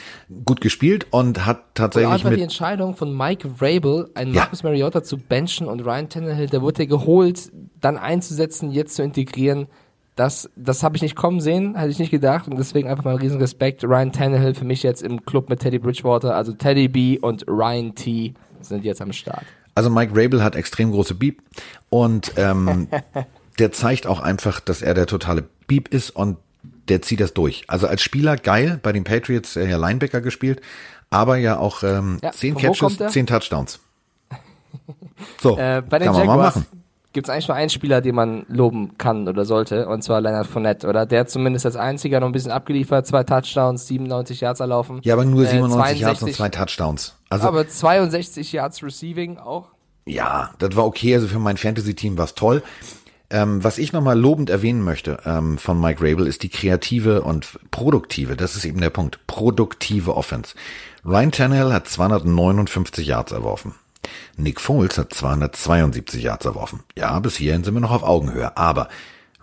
[0.44, 4.42] gut gespielt und hat tatsächlich und einfach mit die Entscheidung von Mike Vrabel, einen ja.
[4.42, 9.68] Marcus Mariota zu benchen und Ryan Tannehill, der wurde geholt, dann einzusetzen, jetzt zu integrieren
[10.20, 13.12] das, das habe ich nicht kommen sehen, hätte ich nicht gedacht und deswegen einfach mal
[13.12, 13.86] einen riesen Respekt.
[13.86, 17.96] Ryan Tannehill für mich jetzt im Club mit Teddy Bridgewater, also Teddy B und Ryan
[17.96, 19.46] T sind jetzt am Start.
[19.76, 21.42] Also Mike Rabel hat extrem große Beep
[21.88, 22.90] und ähm,
[23.60, 26.36] der zeigt auch einfach, dass er der totale Beep ist und
[26.90, 27.64] der zieht das durch.
[27.68, 30.60] Also als Spieler geil, bei den Patriots äh, ja Linebacker gespielt,
[31.10, 33.80] aber ja auch ähm, ja, zehn Catches, zehn Touchdowns.
[35.42, 36.66] So, äh, bei den kann man mal machen
[37.14, 40.48] gibt es eigentlich nur einen Spieler, den man loben kann oder sollte, und zwar Leonard
[40.48, 41.06] Fournette, oder?
[41.06, 45.00] Der hat zumindest als einziger noch ein bisschen abgeliefert, zwei Touchdowns, 97 Yards erlaufen.
[45.04, 47.16] Ja, aber nur Äh, 97 Yards und 62 zwei Touchdowns.
[47.30, 49.70] Also aber 62 Yards Receiving auch.
[50.06, 51.14] Ja, das war okay.
[51.16, 52.64] Also für mein Fantasy-Team war es toll.
[53.32, 57.60] Ähm, was ich nochmal lobend erwähnen möchte ähm, von Mike Rabel ist die kreative und
[57.70, 60.56] produktive, das ist eben der Punkt, produktive Offense.
[61.06, 63.76] Ryan Tannehill hat 259 Yards erworfen.
[64.38, 66.84] Nick Foles hat 272 Yards erworfen.
[66.98, 68.56] Ja, bis hierhin sind wir noch auf Augenhöhe.
[68.58, 68.88] Aber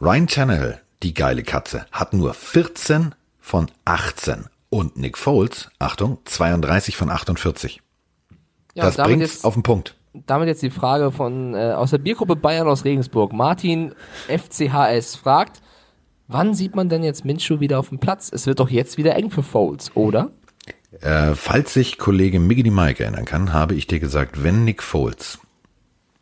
[0.01, 4.47] Ryan Tannehill, die geile Katze, hat nur 14 von 18.
[4.69, 7.81] Und Nick Foles, Achtung, 32 von 48.
[8.75, 9.95] Ja, das bringt's jetzt, auf den Punkt.
[10.27, 13.33] damit jetzt die Frage von äh, aus der Biergruppe Bayern aus Regensburg.
[13.33, 13.95] Martin
[14.29, 15.63] FCHS fragt,
[16.29, 18.31] wann sieht man denn jetzt Minshew wieder auf dem Platz?
[18.33, 20.31] Es wird doch jetzt wieder eng für Foles, oder?
[21.01, 25.39] Äh, falls sich Kollege Miggity Mike erinnern kann, habe ich dir gesagt, wenn Nick Foles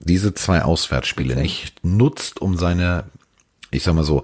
[0.00, 3.04] diese zwei Auswärtsspiele nicht nutzt, um seine,
[3.70, 4.22] ich sag mal so,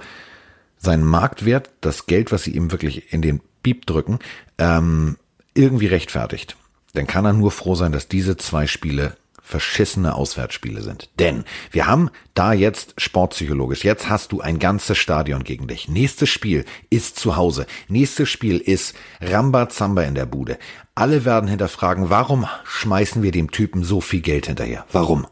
[0.77, 4.19] seinen Marktwert, das Geld, was sie ihm wirklich in den Piep drücken,
[4.59, 5.17] ähm,
[5.55, 6.57] irgendwie rechtfertigt,
[6.95, 9.17] dann kann er nur froh sein, dass diese zwei Spiele
[9.51, 11.11] verschissene Auswärtsspiele sind.
[11.19, 15.89] Denn wir haben da jetzt sportpsychologisch, jetzt hast du ein ganzes Stadion gegen dich.
[15.89, 17.67] Nächstes Spiel ist zu Hause.
[17.89, 20.59] Nächstes Spiel ist Rambazamba in der Bude.
[20.95, 24.87] Alle werden hinterfragen, warum schmeißen wir dem Typen so viel Geld hinterher?
[24.93, 25.27] Warum?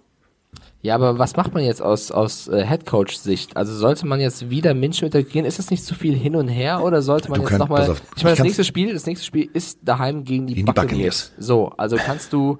[0.81, 3.57] Ja, aber was macht man jetzt aus, aus äh, Headcoach-Sicht?
[3.57, 5.44] Also sollte man jetzt wieder Minshew integrieren?
[5.44, 7.96] Ist das nicht zu viel hin und her oder sollte man Du jetzt nochmal?
[8.16, 11.33] Ich meine, das nächste Spiel, das nächste Spiel ist daheim gegen die, Gegen die Buccaneers.
[11.37, 12.59] So, also kannst du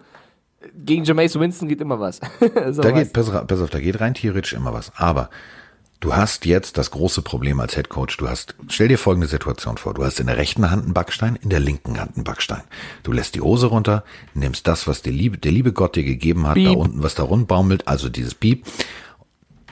[0.75, 2.21] gegen Jameis Winston geht immer was.
[2.71, 2.95] so Da was.
[2.95, 4.93] geht, pass, auf, pass auf, da geht rein theoretisch immer was.
[4.97, 5.31] Aber
[6.01, 8.17] du hast jetzt das große Problem als Head Coach.
[8.17, 9.95] Du hast, stell dir folgende Situation vor.
[9.95, 12.63] Du hast in der rechten Hand einen Backstein, in der linken Hand einen Backstein.
[13.03, 16.47] Du lässt die Hose runter, nimmst das, was der liebe, der liebe Gott dir gegeben
[16.47, 16.77] hat, da Piep.
[16.77, 18.67] unten, was da rund baumelt, also dieses Piep,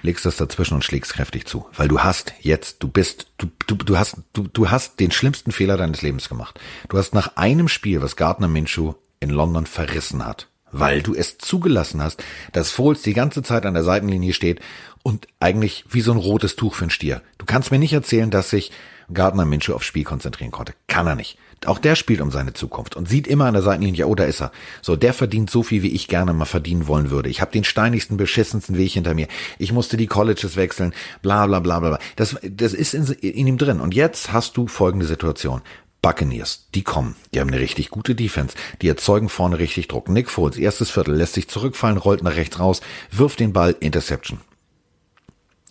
[0.03, 1.66] legst das dazwischen und schlägst kräftig zu.
[1.77, 5.51] Weil du hast jetzt, du bist, du, du, du hast, du, du hast den schlimmsten
[5.51, 6.61] Fehler deines Lebens gemacht.
[6.88, 11.39] Du hast nach einem Spiel, was Gardner Minshew in London verrissen hat, weil du es
[11.39, 14.61] zugelassen hast, dass Foles die ganze Zeit an der Seitenlinie steht
[15.03, 17.23] und eigentlich wie so ein rotes Tuch für einen Stier.
[17.39, 18.73] Du kannst mir nicht erzählen, dass sich
[19.12, 20.75] Gardner Minshew aufs Spiel konzentrieren konnte.
[20.89, 21.39] Kann er nicht.
[21.65, 24.43] Auch der spielt um seine Zukunft und sieht immer an der Seitenlinie, oh, da ist
[24.43, 24.53] er.
[24.83, 27.31] So, der verdient so viel, wie ich gerne mal verdienen wollen würde.
[27.31, 29.27] Ich habe den steinigsten, beschissensten Weg hinter mir.
[29.59, 31.89] Ich musste die Colleges wechseln, bla bla bla bla.
[31.91, 31.99] bla.
[32.17, 33.81] Das, das ist in, in ihm drin.
[33.81, 35.62] Und jetzt hast du folgende Situation.
[36.07, 37.16] Buccaneers, die kommen.
[37.35, 38.55] Die haben eine richtig gute Defense.
[38.81, 40.09] Die erzeugen vorne richtig Druck.
[40.09, 44.38] Nick Foles, erstes Viertel, lässt sich zurückfallen, rollt nach rechts raus, wirft den Ball, Interception.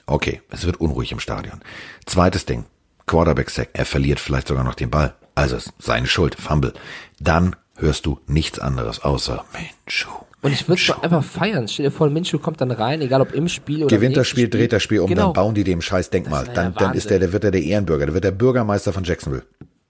[0.08, 1.62] Okay, es wird unruhig im Stadion.
[2.06, 2.66] Zweites Ding,
[3.06, 5.16] Quarterback-Sack, er verliert vielleicht sogar noch den Ball.
[5.36, 6.74] Also seine Schuld, Fumble.
[7.22, 10.06] Dann hörst du nichts anderes außer Mensch.
[10.42, 11.70] Und ich würde es einfach feiern.
[11.70, 14.24] Stell dir vor, Minshew kommt dann rein, egal ob im Spiel oder im Gewinnt das
[14.24, 15.28] nächsten Spiel, dreht das Spiel um, Genau.
[15.28, 16.46] dann bauen die dem scheiß Denkmal.
[16.48, 19.06] Ja Dann, dann ist der, der wird er der Ehrenbürger, der wird der Bürgermeister von
[19.06, 19.46] Jacksonville.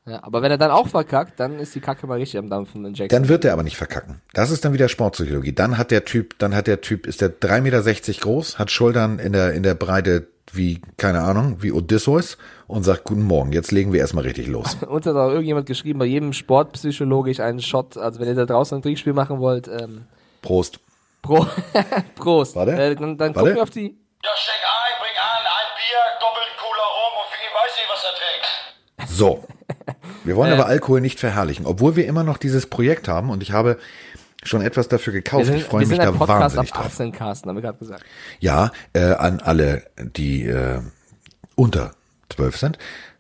[0.08, 2.86] Ja, aber wenn er dann auch verkackt, dann ist die Kacke mal richtig am Dampfen
[2.86, 3.20] in Jackson.
[3.22, 4.22] Dann wird er aber nicht verkacken.
[4.34, 5.54] Das ist dann wieder Sportpsychologie.
[5.54, 9.18] Dann hat der Typ, dann hat der Typ, ist der 3,60 Meter groß, hat Schultern
[9.18, 12.38] in der, in der Breite wie, keine Ahnung, wie Odysseus
[12.68, 14.78] und sagt, guten Morgen, jetzt legen wir erstmal richtig los.
[14.88, 18.78] Uns hat auch irgendjemand geschrieben, bei jedem sportpsychologisch einen Shot, also wenn ihr da draußen
[18.78, 20.06] ein Trinkspiel machen wollt, ähm,
[20.44, 20.80] Prost.
[21.24, 21.48] Pro
[22.16, 22.56] Prost.
[22.56, 22.74] Warte.
[22.74, 23.40] Äh, dann dann Warte.
[23.40, 23.98] gucken wir auf die.
[24.24, 28.04] Ja, steck ein, bring an, ein Bier, doppelt Cola rum und Vicky weiß nicht, was
[28.04, 29.18] er trinkt.
[29.18, 29.55] So.
[30.26, 33.52] Wir wollen aber Alkohol nicht verherrlichen, obwohl wir immer noch dieses Projekt haben und ich
[33.52, 33.78] habe
[34.44, 35.46] schon etwas dafür gekauft.
[35.46, 36.92] sind, ich freue mich da Podcast wahnsinnig ab drauf.
[36.94, 38.04] 18 Carsten, haben wir gerade gesagt.
[38.40, 40.82] Ja, äh, an alle, die äh,
[41.56, 41.92] unter
[42.30, 42.78] 12 sind.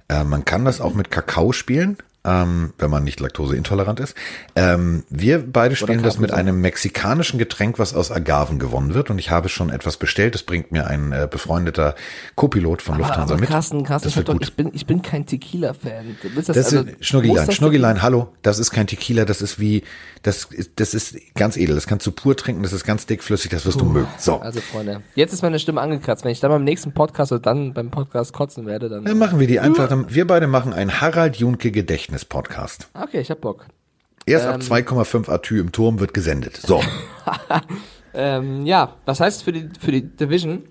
[0.08, 4.16] Äh, man kann das auch mit Kakao spielen, ähm, wenn man nicht laktoseintolerant ist.
[4.56, 9.10] Ähm, wir beide spielen das mit einem mexikanischen Getränk, was aus Agaven gewonnen wird.
[9.10, 10.34] Und ich habe schon etwas bestellt.
[10.34, 11.96] Das bringt mir ein äh, befreundeter
[12.36, 13.50] Co-Pilot von Lufthansa aber mit.
[13.50, 14.44] Carsten, Carsten, das wird doch, gut.
[14.44, 16.18] ich, bin, ich bin kein Tequila-Fan.
[16.34, 19.84] Willst Das also, das Schnurgilein, hallo, das ist kein Tequila, das ist wie,
[20.24, 23.52] das ist, das ist ganz edel, das kannst du pur trinken, das ist ganz dickflüssig,
[23.52, 24.08] das wirst du mögen.
[24.18, 26.24] So, Also Freunde, jetzt ist meine Stimme angekratzt.
[26.24, 29.06] Wenn ich dann beim nächsten Podcast oder dann beim Podcast kotzen werde, dann...
[29.06, 31.72] dann machen wir die einfach, dann- wir beide machen einen Harald Junke
[32.20, 32.88] Gedächtnis-Podcast.
[32.94, 33.66] Okay, ich hab Bock.
[34.26, 34.54] Erst Ähm.
[34.54, 36.58] ab 2,5 Atü im Turm wird gesendet.
[36.58, 36.82] So,
[38.18, 40.64] Ähm, ja, was heißt für die, für die Division?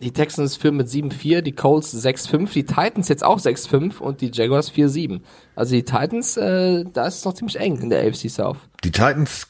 [0.00, 4.30] Die Texans führen mit 7-4, die Colts 6-5, die Titans jetzt auch 6-5 und die
[4.32, 5.20] Jaguars 4-7.
[5.54, 8.56] Also die Titans, äh, da ist es noch ziemlich eng in der AFC South.
[8.84, 9.46] die Titans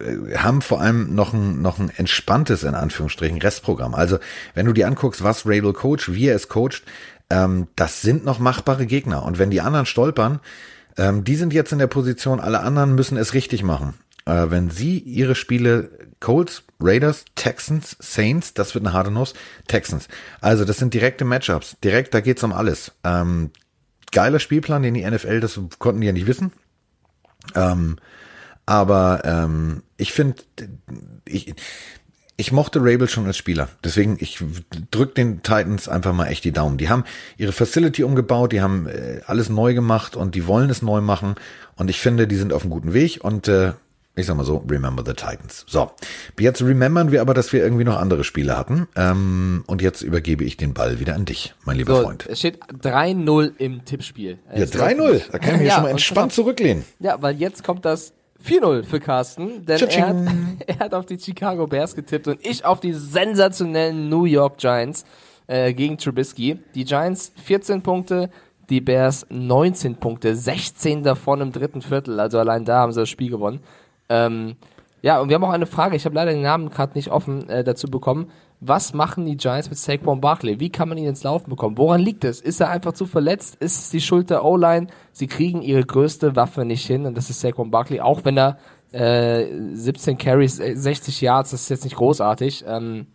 [0.00, 3.94] äh, haben vor allem noch ein, noch ein entspanntes, in Anführungsstrichen, Restprogramm.
[3.94, 4.18] Also,
[4.54, 6.82] wenn du dir anguckst, was Rabel coacht, wie er es coacht,
[7.32, 9.24] ähm, das sind noch machbare Gegner.
[9.24, 10.40] Und wenn die anderen stolpern,
[10.98, 13.94] ähm, die sind jetzt in der Position, alle anderen müssen es richtig machen.
[14.24, 15.90] äh, wenn sie ihre Spiele
[16.20, 19.34] Colts, Raiders, Texans, Saints, das wird eine harte Nuss,
[19.66, 20.06] Texans.
[20.40, 21.76] Also das sind direkte Matchups.
[21.82, 22.92] Direkt, da geht's um alles.
[23.02, 23.50] Ähm,
[24.12, 26.52] geiler Spielplan, den die NFL, das konnten die ja nicht wissen.
[27.56, 27.96] Ähm,
[28.66, 30.42] aber ähm, ich finde,
[31.24, 31.54] ich,
[32.36, 33.68] ich mochte Rabel schon als Spieler.
[33.84, 34.38] Deswegen, ich
[34.90, 36.78] drück den Titans einfach mal echt die Daumen.
[36.78, 37.04] Die haben
[37.36, 41.34] ihre Facility umgebaut, die haben äh, alles neu gemacht und die wollen es neu machen.
[41.76, 43.72] Und ich finde, die sind auf einem guten Weg und äh,
[44.14, 45.64] ich sag mal so, remember the Titans.
[45.66, 45.90] So,
[46.38, 48.86] jetzt remembern wir aber, dass wir irgendwie noch andere Spiele hatten.
[48.94, 52.26] Ähm, und jetzt übergebe ich den Ball wieder an dich, mein lieber So, Freund.
[52.28, 54.38] es steht 3-0 im Tippspiel.
[54.54, 55.12] Ja, Es läuft 3-0.
[55.12, 55.32] nicht.
[55.34, 56.84] Da kann ich mich Ja, schon mal entspannt zurücklehnen.
[56.98, 58.12] Ja, weil jetzt kommt das
[58.44, 60.16] 4-0 für Carsten, denn er hat,
[60.66, 65.04] er hat auf die Chicago Bears getippt und ich auf die sensationellen New York Giants
[65.46, 66.58] äh, gegen Trubisky.
[66.74, 68.30] Die Giants 14 Punkte,
[68.68, 73.08] die Bears 19 Punkte, 16 davon im dritten Viertel, also allein da haben sie das
[73.08, 73.60] Spiel gewonnen.
[74.08, 74.56] Ähm,
[75.02, 77.48] ja, und wir haben auch eine Frage, ich habe leider den Namen gerade nicht offen
[77.48, 78.30] äh, dazu bekommen.
[78.64, 80.60] Was machen die Giants mit Saquon Barkley?
[80.60, 81.76] Wie kann man ihn ins Laufen bekommen?
[81.76, 82.40] Woran liegt es?
[82.40, 83.56] Ist er einfach zu verletzt?
[83.56, 84.86] Ist es die Schuld der O-Line?
[85.10, 88.58] Sie kriegen ihre größte Waffe nicht hin und das ist Saquon Barkley, auch wenn er
[88.92, 92.64] äh, 17 Carries, äh, 60 Yards, das ist jetzt nicht großartig.
[92.68, 93.08] Ähm,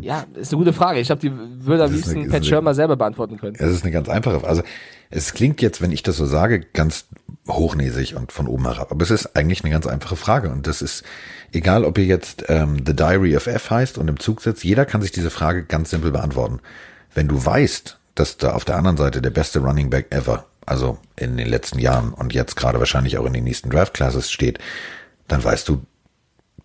[0.00, 1.00] ja, ist eine gute Frage.
[1.00, 3.56] Ich glaube, die würde am liebsten Pat Schirmer selber beantworten können.
[3.58, 4.46] Es ist eine ganz einfache.
[4.46, 4.62] Also
[5.10, 7.06] es klingt jetzt, wenn ich das so sage, ganz
[7.48, 8.92] hochnäsig und von oben herab.
[8.92, 10.50] Aber es ist eigentlich eine ganz einfache Frage.
[10.50, 11.02] Und das ist,
[11.52, 14.86] egal ob ihr jetzt ähm, The Diary of F heißt und im Zug sitzt, jeder
[14.86, 16.60] kann sich diese Frage ganz simpel beantworten.
[17.12, 20.98] Wenn du weißt, dass da auf der anderen Seite der beste Running Back ever, also
[21.16, 24.58] in den letzten Jahren und jetzt gerade wahrscheinlich auch in den nächsten Draft Classes steht,
[25.26, 25.82] dann weißt du,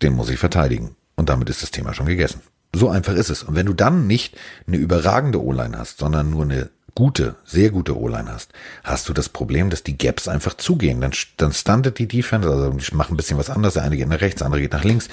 [0.02, 0.94] den muss ich verteidigen.
[1.16, 2.42] Und damit ist das Thema schon gegessen.
[2.74, 3.42] So einfach ist es.
[3.42, 7.96] Und wenn du dann nicht eine überragende O-Line hast, sondern nur eine gute, sehr gute
[7.96, 8.52] O-Line hast,
[8.82, 11.00] hast du das Problem, dass die Gaps einfach zugehen.
[11.00, 13.74] Dann, dann stuntet die Defense, also die machen ein bisschen was anderes.
[13.74, 15.08] Der eine geht nach rechts, der andere geht nach links.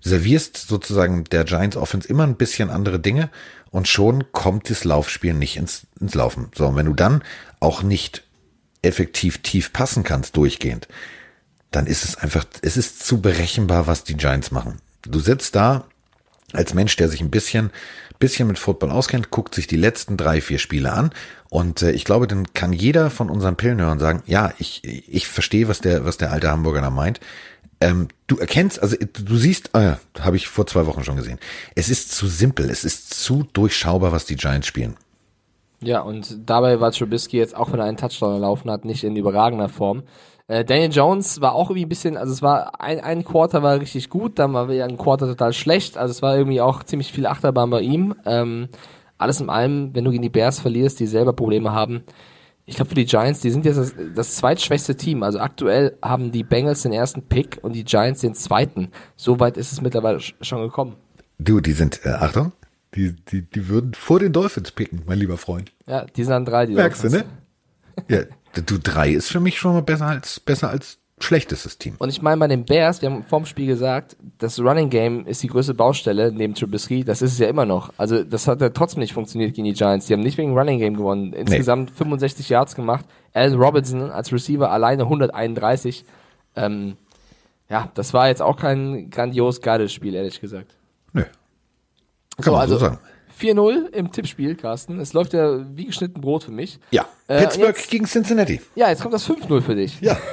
[0.00, 3.28] Servierst sozusagen der Giants Offense immer ein bisschen andere Dinge
[3.70, 6.50] und schon kommt das Laufspiel nicht ins, ins Laufen.
[6.54, 7.22] So, und wenn du dann
[7.58, 8.24] auch nicht
[8.82, 10.88] effektiv tief passen kannst, durchgehend,
[11.70, 14.80] dann ist es einfach, es ist zu berechenbar, was die Giants machen.
[15.02, 15.84] Du sitzt da
[16.52, 17.70] als Mensch, der sich ein bisschen,
[18.18, 21.10] bisschen mit Football auskennt, guckt sich die letzten drei, vier Spiele an
[21.48, 25.68] und äh, ich glaube, dann kann jeder von unseren Pillenhörern sagen, ja, ich, ich verstehe,
[25.68, 27.20] was der, was der alte Hamburger da meint.
[27.80, 31.38] Ähm, du erkennst, also du siehst, äh, habe ich vor zwei Wochen schon gesehen,
[31.74, 34.96] es ist zu simpel, es ist zu durchschaubar, was die Giants spielen.
[35.82, 39.16] Ja, und dabei war Trubisky jetzt, auch wenn er einen Touchdown erlaufen hat, nicht in
[39.16, 40.02] überragender Form.
[40.50, 43.78] Äh, Daniel Jones war auch irgendwie ein bisschen, also es war ein, ein Quarter war
[43.78, 47.12] richtig gut, dann war wieder ein Quarter total schlecht, also es war irgendwie auch ziemlich
[47.12, 48.14] viel Achterbahn bei ihm.
[48.26, 48.68] Ähm,
[49.16, 52.02] alles in allem, wenn du gegen die Bears verlierst, die selber Probleme haben.
[52.66, 55.22] Ich glaube für die Giants, die sind jetzt das, das zweitschwächste Team.
[55.22, 58.88] Also aktuell haben die Bengals den ersten Pick und die Giants den zweiten.
[59.16, 60.96] So weit ist es mittlerweile sch- schon gekommen.
[61.38, 62.52] Du, die sind, äh, Achtung,
[62.94, 65.70] die, die, die würden vor den Dolphins picken, mein lieber Freund.
[65.86, 67.28] Ja, die sind an drei, die Merkst du, Dolphins.
[68.08, 68.16] ne?
[68.16, 68.22] Ja,
[68.54, 71.96] du drei ist für mich schon mal besser als, besser als schlechtestes Team.
[71.98, 75.42] Und ich meine, bei den Bears, wir haben vorm Spiel gesagt, das Running Game ist
[75.42, 77.04] die größte Baustelle neben Trubisky.
[77.04, 77.92] Das ist es ja immer noch.
[77.98, 80.06] Also, das hat ja trotzdem nicht funktioniert gegen die Giants.
[80.06, 81.32] Die haben nicht wegen Running Game gewonnen.
[81.34, 83.04] Insgesamt 65 Yards gemacht.
[83.34, 86.04] Alan Robinson als Receiver alleine 131.
[86.56, 86.96] Ähm,
[87.68, 90.74] ja, das war jetzt auch kein grandios geiles Spiel, ehrlich gesagt.
[91.12, 91.22] Nö.
[91.22, 92.98] Kann So, man also so sagen.
[93.40, 95.00] 4-0 im Tippspiel, Carsten.
[95.00, 96.78] Es läuft ja wie geschnitten Brot für mich.
[96.90, 97.06] Ja.
[97.28, 98.60] Äh, Pittsburgh jetzt- gegen Cincinnati.
[98.74, 100.00] Ja, jetzt kommt das 5-0 für dich.
[100.00, 100.16] Ja.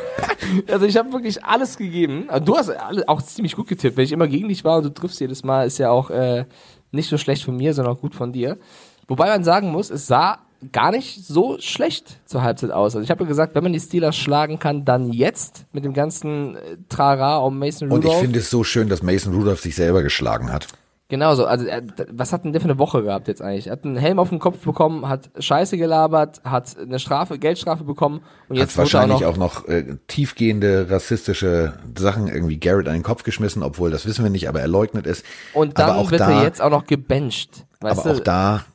[0.72, 2.28] Also ich habe wirklich alles gegeben.
[2.46, 2.72] Du hast
[3.08, 3.98] auch ziemlich gut getippt.
[3.98, 6.46] Wenn ich immer gegen dich war und du triffst jedes Mal, ist ja auch äh,
[6.91, 8.58] nicht so schlecht von mir, sondern auch gut von dir.
[9.08, 10.38] Wobei man sagen muss, es sah
[10.72, 12.96] gar nicht so schlecht zur Halbzeit aus.
[12.96, 15.93] Also ich habe ja gesagt, wenn man die Steelers schlagen kann, dann jetzt mit dem
[15.93, 18.15] ganzen äh, Trara um Mason Und Rudolph.
[18.15, 20.67] ich finde es so schön, dass Mason Rudolph sich selber geschlagen hat.
[21.10, 23.67] Genauso, also er, was hat denn der für eine Woche gehabt jetzt eigentlich?
[23.67, 27.86] Er hat einen Helm auf den Kopf bekommen, hat Scheiße gelabert, hat eine Strafe, Geldstrafe
[27.86, 32.89] bekommen und Hat jetzt er wahrscheinlich noch, auch noch, äh, tiefgehende rassistische Sachen irgendwie Garrett
[32.89, 35.24] an den Kopf geschmissen, obwohl das wissen wir nicht, aber er leugnet es.
[35.54, 37.65] und dann aber auch wird da, er jetzt auch noch gebencht.
[37.80, 38.10] Aber du?
[38.10, 38.65] auch da,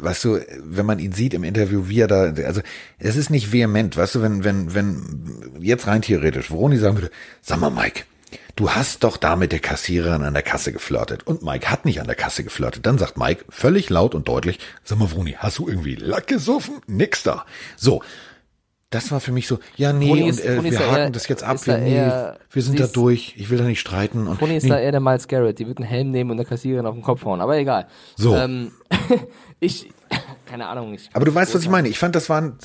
[0.00, 2.62] weißt du, wenn man ihn sieht im Interview, wie er da, also
[2.98, 7.10] es ist nicht vehement, weißt du, wenn, wenn, wenn, jetzt rein theoretisch, Vroni sagen würde,
[7.42, 8.04] sag mal Mike,
[8.56, 12.00] du hast doch da mit der Kassiererin an der Kasse geflirtet und Mike hat nicht
[12.00, 12.86] an der Kasse geflirtet.
[12.86, 16.80] Dann sagt Mike völlig laut und deutlich, sag mal Vroni, hast du irgendwie Lack gesoffen?
[16.86, 17.44] Nix da.
[17.76, 18.02] So.
[18.90, 21.26] das war für mich so, ja, nee, Toni und ist- äh, wir haken eher- das
[21.26, 24.26] jetzt ab, wir, nee, eher- wir sind da durch, ich will da nicht streiten.
[24.26, 25.58] Und Toni ist nee, da eher der Miles Garrett.
[25.58, 27.40] Die wird einen Helm nehmen und der Kassiererin auf den Kopf hauen.
[27.40, 27.86] Aber egal.
[28.16, 28.36] So.
[28.36, 28.72] Ähm,
[29.60, 29.88] ich,
[30.46, 30.94] keine Ahnung.
[30.94, 31.88] Ich, aber du weißt, was ich meine.
[31.88, 32.58] Ich fand, das waren,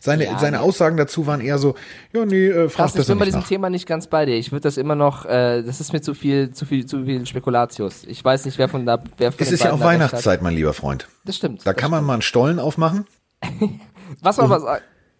[0.00, 0.62] seine, Ja, seine nee.
[0.62, 1.74] Aussagen dazu waren eher so,
[2.12, 3.48] ja, nee, äh, frag Krass, ich besser bin bei diesem nach.
[3.48, 4.36] Thema nicht ganz bei dir.
[4.36, 7.26] Ich würde das immer noch, äh, das ist mir zu viel, zu viel, zu viel
[7.26, 8.04] Spekulatius.
[8.04, 10.74] Ich weiß nicht, wer von da, wer von Es ist ja auch Weihnachtszeit, mein lieber
[10.74, 11.08] Freund.
[11.24, 11.60] Das stimmt.
[11.66, 13.06] Da das kann man mal einen Stollen aufmachen.
[13.44, 13.80] stimmt.
[14.22, 14.62] Was war was?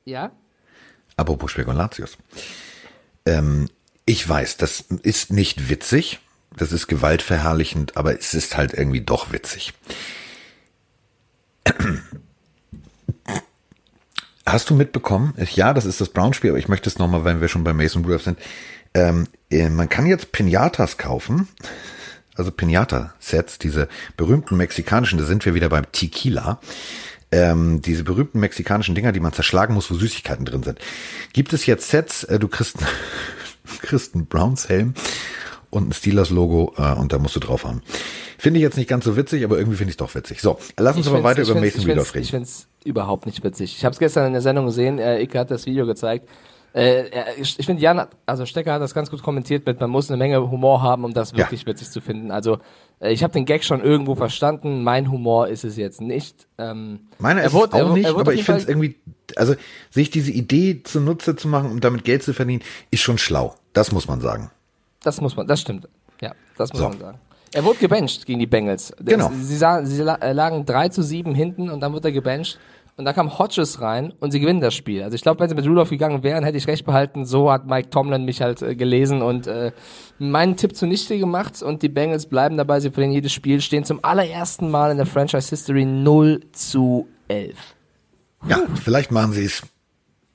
[0.06, 0.30] Ja?
[1.18, 2.16] Apropos Spekulatius.
[3.26, 3.68] Ähm,
[4.06, 6.20] ich weiß, das ist nicht witzig.
[6.56, 9.74] Das ist gewaltverherrlichend, aber es ist halt irgendwie doch witzig.
[14.46, 15.34] Hast du mitbekommen?
[15.54, 18.02] Ja, das ist das Brown-Spiel, aber ich möchte es nochmal, wenn wir schon bei Mason
[18.04, 18.38] Rudolph sind.
[18.94, 21.48] Ähm, äh, man kann jetzt Pinatas kaufen.
[22.34, 26.60] Also Pinata-Sets, diese berühmten mexikanischen, da sind wir wieder beim Tequila.
[27.30, 30.78] Ähm, diese berühmten mexikanischen Dinger, die man zerschlagen muss, wo Süßigkeiten drin sind.
[31.34, 32.76] Gibt es jetzt Sets, äh, du kriegst,
[33.82, 34.94] kriegst einen Browns Helm
[35.70, 37.82] und ein Steelers Logo äh, und da musst du drauf haben.
[38.38, 40.40] Finde ich jetzt nicht ganz so witzig, aber irgendwie finde ich es doch witzig.
[40.40, 42.24] So, lass uns Ich aber weiter über Mason Rudolph reden.
[42.24, 43.74] Ich finde es überhaupt nicht witzig.
[43.76, 46.28] Ich habe es gestern in der Sendung gesehen, äh, Ike hat das Video gezeigt.
[46.74, 49.80] Äh, er- ich ich finde, Jan, hat, also Stecker hat das ganz gut kommentiert mit,
[49.80, 51.38] man muss eine Menge Humor haben, um das Ja.
[51.38, 52.30] wirklich witzig zu finden.
[52.30, 52.58] Also
[53.00, 56.46] äh, ich habe den Gag schon irgendwo verstanden, mein Humor ist es jetzt nicht.
[56.58, 58.68] Ähm, Meiner er ist wurde- es er auch wu- nicht, er aber ich finde es
[58.68, 58.96] irgendwie,
[59.34, 59.54] also
[59.90, 63.54] sich diese Idee zunutze zu machen, um damit Geld zu verdienen, ist schon schlau.
[63.72, 64.50] Das muss man sagen.
[65.02, 65.88] Das muss man, das stimmt.
[66.20, 66.88] Ja, das muss So.
[66.88, 67.18] man sagen.
[67.52, 68.92] Er wurde gebencht gegen die Bengals.
[69.02, 69.30] Genau.
[69.40, 72.58] Sie, sah, sie äh, lagen 3 zu 7 hinten und dann wurde er gebencht.
[72.98, 75.04] Und da kam Hodges rein und sie gewinnen das Spiel.
[75.04, 77.24] Also ich glaube, wenn sie mit Rudolph gegangen wären, hätte ich recht behalten.
[77.24, 79.70] So hat Mike Tomlin mich halt äh, gelesen und äh,
[80.18, 81.62] meinen Tipp zunichte gemacht.
[81.62, 85.06] Und die Bengals bleiben dabei, sie verlieren jedes Spiel, stehen zum allerersten Mal in der
[85.06, 87.56] Franchise History 0 zu 11.
[88.48, 89.62] Ja, vielleicht machen sie es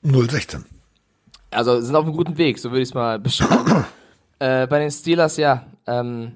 [0.02, 0.64] 016.
[1.50, 3.84] Also sind auf einem guten Weg, so würde ich es mal beschreiben.
[4.44, 5.66] äh, bei den Steelers, ja.
[5.86, 6.32] Ähm,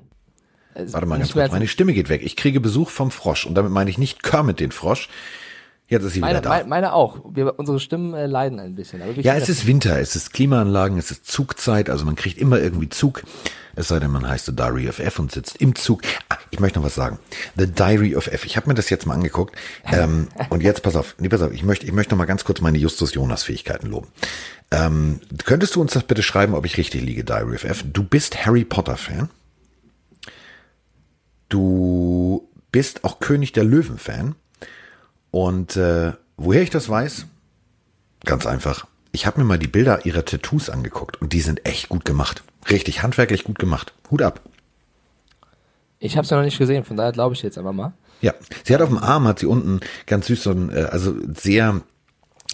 [0.74, 2.22] Warte mal ganz kurz, meine Stimme geht weg.
[2.24, 5.08] Ich kriege Besuch vom Frosch und damit meine ich nicht Kermit den Frosch.
[5.88, 6.48] Jetzt ist sie Meine, wieder da.
[6.50, 7.20] meine, meine auch.
[7.30, 9.00] Wir, unsere Stimmen äh, leiden ein bisschen.
[9.22, 12.90] Ja, es ist Winter, es ist Klimaanlagen, es ist Zugzeit, also man kriegt immer irgendwie
[12.90, 13.22] Zug.
[13.74, 16.02] Es sei denn, man heißt The Diary of F und sitzt im Zug.
[16.28, 17.18] Ah, ich möchte noch was sagen.
[17.56, 18.44] The Diary of F.
[18.44, 19.56] Ich habe mir das jetzt mal angeguckt.
[19.86, 22.44] Ähm, und jetzt pass auf, nee, pass auf, ich möchte, ich möchte noch mal ganz
[22.44, 24.08] kurz meine Justus Jonas Fähigkeiten loben.
[24.70, 27.84] Ähm, könntest du uns das bitte schreiben, ob ich richtig liege, Diary of F?
[27.90, 29.30] Du bist Harry Potter Fan.
[31.48, 34.34] Du bist auch König der Löwen Fan.
[35.30, 37.26] Und äh, woher ich das weiß?
[38.24, 38.86] Ganz einfach.
[39.12, 42.42] Ich habe mir mal die Bilder ihrer Tattoos angeguckt und die sind echt gut gemacht.
[42.68, 43.94] Richtig handwerklich gut gemacht.
[44.10, 44.42] Hut ab.
[45.98, 47.92] Ich habe es ja noch nicht gesehen, von daher glaube ich jetzt einfach mal.
[48.20, 51.14] Ja, sie hat auf dem Arm, hat sie unten ganz süß so ein, äh, also
[51.34, 51.80] sehr,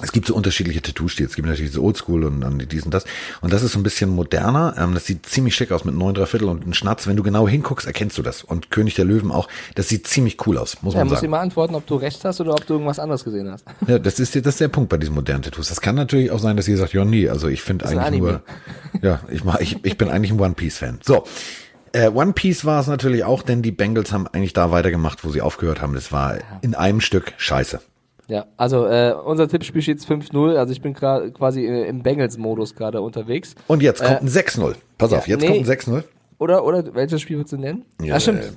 [0.02, 1.28] es gibt so unterschiedliche Tattoo-Stile.
[1.28, 3.04] Es gibt natürlich so Oldschool und dann dies und das.
[3.42, 4.74] Und das ist so ein bisschen moderner.
[4.76, 7.06] Ähm, das sieht ziemlich schick aus mit neun Viertel und einem Schnatz.
[7.06, 8.42] Wenn du genau hinguckst, erkennst du das.
[8.42, 9.48] Und König der Löwen auch.
[9.76, 11.30] Das sieht ziemlich cool aus, muss Ja, man muss ich sagen.
[11.30, 13.64] mal antworten, ob du recht hast oder ob du irgendwas anderes gesehen hast.
[13.86, 15.68] Ja, das ist, das ist der Punkt bei diesen modernen Tattoos.
[15.68, 18.42] Das kann natürlich auch sein, dass ihr sagt, ja, nee, also ich finde eigentlich nur,
[19.02, 20.98] ja, ich, mach, ich, ich bin eigentlich ein One Piece Fan.
[21.04, 21.24] So.
[21.92, 25.30] Äh, One Piece war es natürlich auch, denn die Bengals haben eigentlich da weitergemacht, wo
[25.30, 25.94] sie aufgehört haben.
[25.94, 27.80] Das war in einem Stück scheiße.
[28.28, 32.74] Ja, also äh, unser Tippspiel steht 5-0, also ich bin gerade quasi äh, im Bengals-Modus
[32.74, 33.54] gerade unterwegs.
[33.66, 34.74] Und jetzt kommt ein 6-0.
[34.96, 35.48] Pass auf, jetzt nee.
[35.48, 36.04] kommt ein 6-0.
[36.38, 37.84] Oder, oder welches Spiel würdest du nennen?
[38.02, 38.40] Ja, ah, stimmt.
[38.40, 38.50] äh,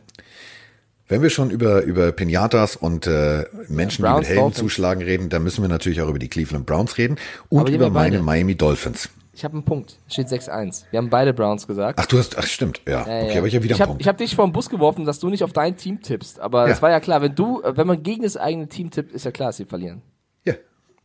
[1.07, 5.29] Wenn wir schon über, über Pinatas und äh, Menschen, Ja, die mit Helmen zuschlagen reden,
[5.29, 7.17] dann müssen wir natürlich auch über die Cleveland Browns reden
[7.49, 8.21] und über meine.
[8.21, 9.09] Miami Dolphins.
[9.37, 9.99] Ich habe einen Punkt.
[10.07, 10.85] Steht 6-1.
[10.89, 11.99] Wir haben beide Browns gesagt.
[12.01, 12.93] Ach, du hast, ach stimmt, ja.
[12.93, 13.37] Ja, okay, ja.
[13.37, 14.01] aber ich habe wieder ich einen hab, Punkt.
[14.01, 16.39] Ich habe dich vor den Bus geworfen, dass du nicht auf dein Team tippst.
[16.39, 16.73] Aber Ja.
[16.73, 19.31] es war ja klar, wenn du, wenn man gegen das eigene Team tippt, ist ja
[19.31, 20.01] klar, dass sie verlieren.
[20.43, 20.55] ja.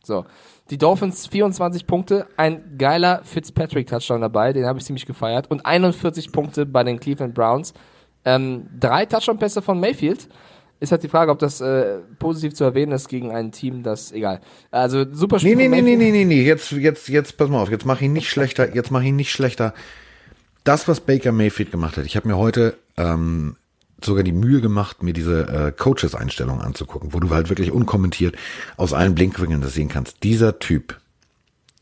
[0.03, 0.25] So.
[0.71, 5.51] Die Dolphins 24 Punkte, ein geiler Fitzpatrick-Touchdown dabei, den habe ich ziemlich gefeiert.
[5.51, 7.73] Und 41 Punkte bei den Cleveland Browns.
[8.25, 10.27] Ähm, drei Touchdown-Pässe von Mayfield.
[10.83, 14.11] Ist halt die Frage, ob das äh, positiv zu erwähnen ist gegen ein Team, das
[14.11, 14.41] egal.
[14.69, 17.61] Also super Spiel Nee, nee, nee, nee, nee, nee, nee, jetzt, jetzt, jetzt, pass mal
[17.61, 19.73] auf, jetzt mach ihn nicht schlechter, jetzt mach ihn nicht schlechter.
[20.65, 23.55] Das, was Baker Mayfield gemacht hat, ich habe mir heute ähm,
[24.03, 28.35] sogar die Mühe gemacht, mir diese äh, Coaches-Einstellung anzugucken, wo du halt wirklich unkommentiert
[28.75, 30.21] aus allen Blinkwinkeln das sehen kannst.
[30.21, 30.99] Dieser Typ,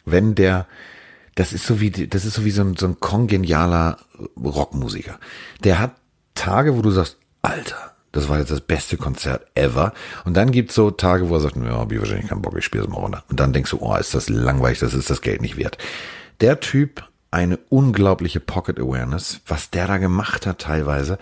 [0.06, 0.68] wenn der,
[1.34, 3.98] das ist so wie, das ist so wie so ein, so ein kongenialer
[4.38, 5.20] Rockmusiker.
[5.64, 5.96] Der hat
[6.36, 9.94] Tage, wo du sagst, Alter, das war jetzt das beste Konzert ever.
[10.26, 12.66] Und dann gibt's so Tage, wo er sagt, ja, hab ich wahrscheinlich keinen Bock, ich
[12.66, 13.24] spiele es mal runter.
[13.30, 15.78] Und dann denkst du, oh, ist das langweilig, das ist das Geld nicht wert.
[16.42, 21.18] Der Typ eine unglaubliche Pocket Awareness, was der da gemacht hat teilweise.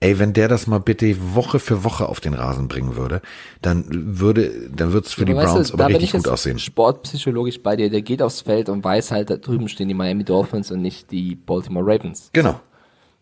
[0.00, 3.22] Ey, wenn der das mal bitte Woche für Woche auf den Rasen bringen würde,
[3.60, 6.58] dann würde, dann wird's für die weißt du, Browns da aber richtig gut aussehen.
[6.58, 7.88] Sportpsychologisch bei dir.
[7.88, 11.12] Der geht aufs Feld und weiß halt, da drüben stehen die Miami Dolphins und nicht
[11.12, 12.30] die Baltimore Ravens.
[12.32, 12.58] Genau.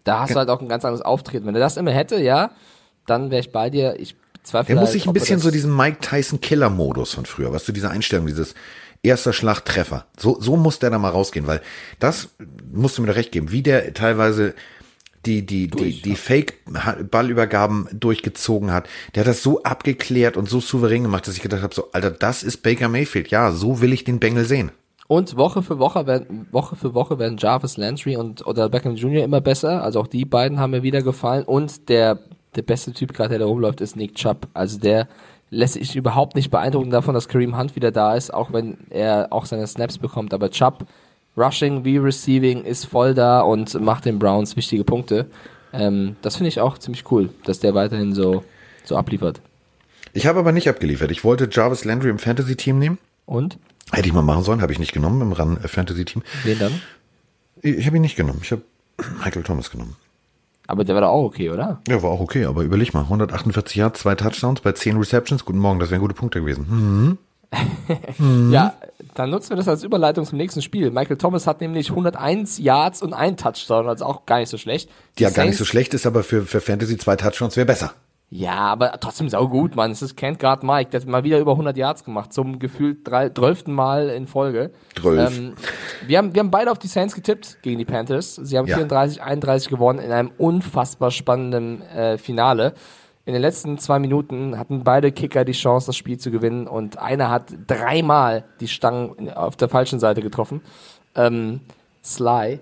[0.04, 1.44] Da hast du halt auch ein ganz anderes Auftreten.
[1.46, 2.52] Wenn er das immer hätte, ja,
[3.10, 3.96] dann wäre ich bei dir.
[3.98, 7.26] Ich zweifle Der muss halt, sich ein bisschen so diesen Mike Tyson Killer Modus von
[7.26, 8.54] früher, was du diese Einstellung, dieses
[9.02, 10.06] erster Schlag Treffer.
[10.18, 11.60] So, so muss der da mal rausgehen, weil
[11.98, 12.28] das
[12.72, 14.54] musst du mir doch recht geben, wie der teilweise
[15.26, 18.88] die, die, die, die Fake-Ballübergaben durchgezogen hat.
[19.14, 22.10] Der hat das so abgeklärt und so souverän gemacht, dass ich gedacht habe, so, Alter,
[22.10, 23.28] das ist Baker Mayfield.
[23.30, 24.72] Ja, so will ich den Bengel sehen.
[25.08, 29.24] Und Woche für Woche werden, Woche für Woche werden Jarvis Landry und oder Beckham Jr.
[29.24, 29.82] immer besser.
[29.82, 31.44] Also auch die beiden haben mir wieder gefallen.
[31.44, 32.20] Und der,
[32.56, 34.48] der beste Typ gerade, der da rumläuft, ist Nick Chubb.
[34.54, 35.08] Also der
[35.50, 39.28] lässt sich überhaupt nicht beeindrucken davon, dass Kareem Hunt wieder da ist, auch wenn er
[39.30, 40.32] auch seine Snaps bekommt.
[40.32, 40.86] Aber Chubb,
[41.36, 45.26] Rushing wie Receiving, ist voll da und macht den Browns wichtige Punkte.
[45.72, 48.44] Ähm, das finde ich auch ziemlich cool, dass der weiterhin so,
[48.84, 49.40] so abliefert.
[50.12, 51.10] Ich habe aber nicht abgeliefert.
[51.10, 52.98] Ich wollte Jarvis Landry im Fantasy-Team nehmen.
[53.26, 53.58] Und?
[53.92, 56.22] Hätte ich mal machen sollen, habe ich nicht genommen im Run Fantasy-Team.
[56.44, 56.80] Wen dann?
[57.62, 58.40] Ich, ich habe ihn nicht genommen.
[58.42, 58.62] Ich habe
[59.24, 59.96] Michael Thomas genommen.
[60.70, 61.80] Aber der war doch auch okay, oder?
[61.88, 65.44] Ja, war auch okay, aber überleg mal, 148 Yards, zwei Touchdowns bei 10 Receptions.
[65.44, 67.18] Guten Morgen, das wären gute Punkte gewesen.
[68.18, 68.52] Hm.
[68.52, 68.74] Ja,
[69.14, 70.92] dann nutzen wir das als Überleitung zum nächsten Spiel.
[70.92, 74.88] Michael Thomas hat nämlich 101 Yards und ein Touchdown, also auch gar nicht so schlecht.
[75.18, 77.66] Die Ja, gar nicht so Saints- schlecht ist, aber für, für Fantasy zwei Touchdowns wäre
[77.66, 77.92] besser.
[78.32, 79.90] Ja, aber trotzdem sau gut, Mann.
[79.90, 82.98] Es ist Kent Guard Mike, der hat mal wieder über 100 Yards gemacht, zum gefühlt
[83.04, 84.70] zwölften Mal in Folge.
[84.94, 85.36] Zwölf.
[85.36, 85.54] Ähm,
[86.06, 88.36] wir, haben, wir haben beide auf die Saints getippt gegen die Panthers.
[88.36, 88.76] Sie haben Ja.
[88.76, 92.74] 34, 31 gewonnen in einem unfassbar spannenden äh, Finale.
[93.26, 96.98] In den letzten zwei Minuten hatten beide Kicker die Chance, das Spiel zu gewinnen und
[96.98, 100.62] einer hat dreimal die Stangen auf der falschen Seite getroffen.
[101.16, 101.60] Ähm,
[102.04, 102.60] Sly.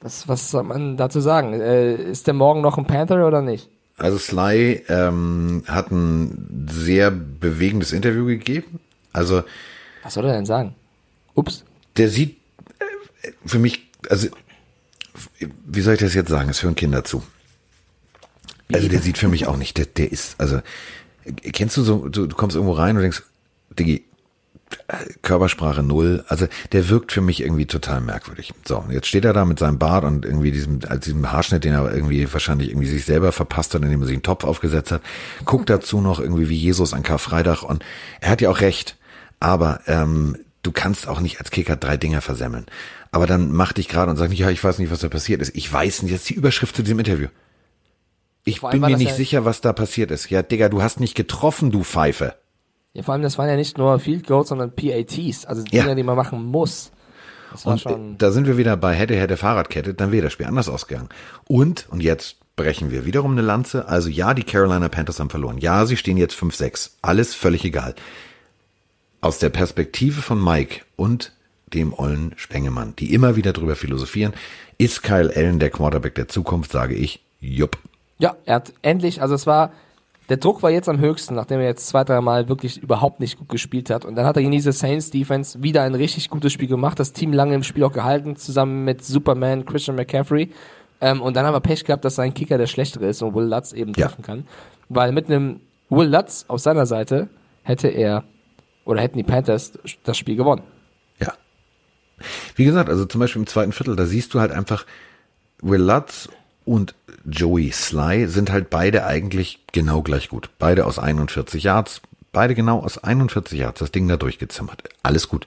[0.00, 1.52] Was, was soll man dazu sagen?
[1.52, 3.68] Äh, ist der morgen noch ein Panther oder nicht?
[3.98, 8.78] Also Sly ähm, hat ein sehr bewegendes Interview gegeben.
[9.12, 9.42] Also
[10.02, 10.74] Was soll er denn sagen?
[11.34, 11.64] Ups.
[11.96, 12.36] der sieht
[12.78, 14.28] äh, für mich, also
[15.66, 16.48] wie soll ich das jetzt sagen?
[16.48, 17.22] Es hören Kinder zu.
[18.72, 20.60] Also der sieht für mich auch nicht, der, der ist, also
[21.52, 23.22] kennst du so, du, du kommst irgendwo rein und denkst,
[23.78, 24.04] Diggi,
[25.22, 28.52] Körpersprache null, also der wirkt für mich irgendwie total merkwürdig.
[28.66, 31.64] So, und jetzt steht er da mit seinem Bart und irgendwie diesem, als diesem Haarschnitt,
[31.64, 34.92] den er irgendwie wahrscheinlich irgendwie sich selber verpasst hat, indem er sich einen Topf aufgesetzt
[34.92, 35.02] hat,
[35.44, 37.84] guckt dazu noch irgendwie wie Jesus an Karfreitag und
[38.20, 38.96] er hat ja auch recht,
[39.40, 42.66] aber ähm, du kannst auch nicht als Kicker drei Dinger versemmeln.
[43.10, 45.40] Aber dann mach dich gerade und sag nicht, ja, ich weiß nicht, was da passiert
[45.40, 45.56] ist.
[45.56, 47.28] Ich weiß nicht, das ist die Überschrift zu diesem Interview.
[48.44, 50.30] Ich bin mir nicht ja- sicher, was da passiert ist.
[50.30, 52.34] Ja, Digga, du hast nicht getroffen, du Pfeife.
[52.94, 55.82] Ja, vor allem, das waren ja nicht nur Field Goals, sondern PATs, also Ja.
[55.82, 56.90] Dinge, die man machen muss.
[57.64, 60.68] Und äh, da sind wir wieder bei hätte, hätte Fahrradkette, dann wäre das Spiel anders
[60.68, 61.08] ausgegangen.
[61.46, 63.88] Und, und jetzt brechen wir wiederum eine Lanze.
[63.88, 65.58] Also ja, die Carolina Panthers haben verloren.
[65.58, 66.90] Ja, sie stehen jetzt 5-6.
[67.02, 67.94] Alles völlig egal.
[69.20, 71.32] Aus der Perspektive von Mike und
[71.72, 74.32] dem ollen Spengemann, die immer wieder drüber philosophieren,
[74.78, 77.78] ist Kyle Allen der Quarterback der Zukunft, sage ich, jupp.
[78.18, 79.72] Ja, er hat endlich, also es war,
[80.28, 83.38] der Druck war jetzt am höchsten, nachdem er jetzt zwei, drei Mal wirklich überhaupt nicht
[83.38, 84.04] gut gespielt hat.
[84.04, 87.12] Und dann hat er gegen diese Saints Defense wieder ein richtig gutes Spiel gemacht, das
[87.12, 90.50] Team lange im Spiel auch gehalten, zusammen mit Superman Christian McCaffrey.
[91.00, 93.46] Ähm, und dann haben wir Pech gehabt, dass sein Kicker der schlechtere ist und Will
[93.46, 94.08] Lutz eben Ja.
[94.08, 94.46] treffen kann.
[94.88, 97.28] Weil mit einem Will Lutz auf seiner Seite
[97.62, 98.24] hätte er,
[98.84, 100.62] oder hätten die Panthers das Spiel gewonnen.
[101.20, 101.32] Ja.
[102.56, 104.84] Wie gesagt, also zum Beispiel im zweiten Viertel, da siehst du halt einfach,
[105.62, 106.28] Will Lutz
[106.68, 106.94] und
[107.24, 110.50] Joey Sly sind halt beide eigentlich genau gleich gut.
[110.58, 114.82] Beide aus 41 Yards, beide genau aus 41 Yards, das Ding da durchgezimmert.
[115.02, 115.46] Alles gut.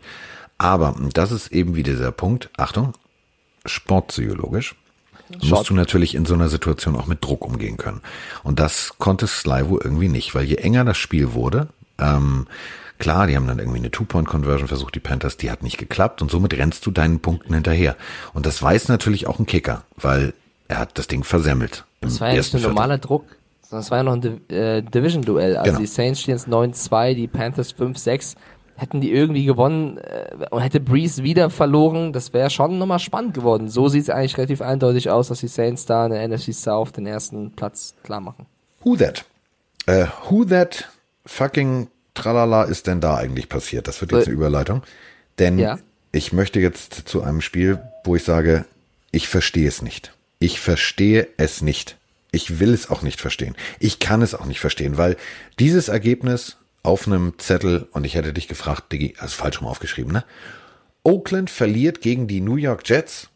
[0.57, 2.93] Aber, und das ist eben wieder dieser Punkt, Achtung,
[3.65, 4.76] sportpsychologisch,
[5.43, 8.01] musst du natürlich in so einer Situation auch mit Druck umgehen können.
[8.43, 11.67] Und das konnte Sly wohl irgendwie nicht, weil je enger das Spiel wurde,
[11.99, 12.47] ähm,
[12.97, 16.32] klar, die haben dann irgendwie eine Two-Point-Conversion versucht, die Panthers, die hat nicht geklappt und
[16.32, 17.95] somit rennst du deinen Punkten hinterher.
[18.34, 20.34] Und das weiß natürlich auch ein Kicker, weil
[20.72, 21.86] er hat das Ding versemmelt.
[21.99, 22.69] Das war ja nicht Viertel.
[22.69, 23.26] normaler Druck,
[23.61, 25.57] sondern es war ja noch ein Div äh, Division-Duell.
[25.57, 25.80] Also Genau.
[25.80, 28.36] die Saints stehen jetzt 9-2, die Panthers 5-6.
[28.78, 33.34] Hätten die irgendwie gewonnen äh, und hätte Breeze wieder verloren, das wäre schon nochmal spannend
[33.34, 33.69] geworden.
[33.69, 36.93] So sieht es eigentlich relativ eindeutig aus, dass die Saints da in der NFC South
[36.93, 38.45] den ersten Platz klar machen.
[38.84, 39.26] Who that?
[39.88, 40.89] Äh, who that
[41.26, 43.88] fucking tralala ist denn da eigentlich passiert?
[43.88, 44.84] Das wird jetzt eine Überleitung.
[45.38, 45.78] Denn ja.
[46.13, 48.65] ich möchte jetzt zu einem Spiel, wo ich sage,
[49.11, 50.13] ich verstehe es nicht.
[50.41, 51.97] Ich verstehe es nicht.
[52.31, 53.55] Ich will es auch nicht verstehen.
[53.79, 55.15] Ich kann es auch nicht verstehen, weil
[55.59, 60.11] dieses Ergebnis auf einem Zettel, und ich hätte dich gefragt, Diggi, hast falsch rum aufgeschrieben,
[60.11, 60.25] ne?
[61.03, 63.31] Oakland verliert gegen die New York Jets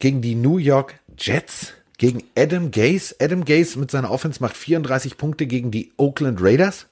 [0.00, 3.14] gegen die New York Jets, gegen Adam Gase.
[3.20, 6.86] Adam Gase mit seiner Offense macht 34 Punkte gegen die Oakland Raiders.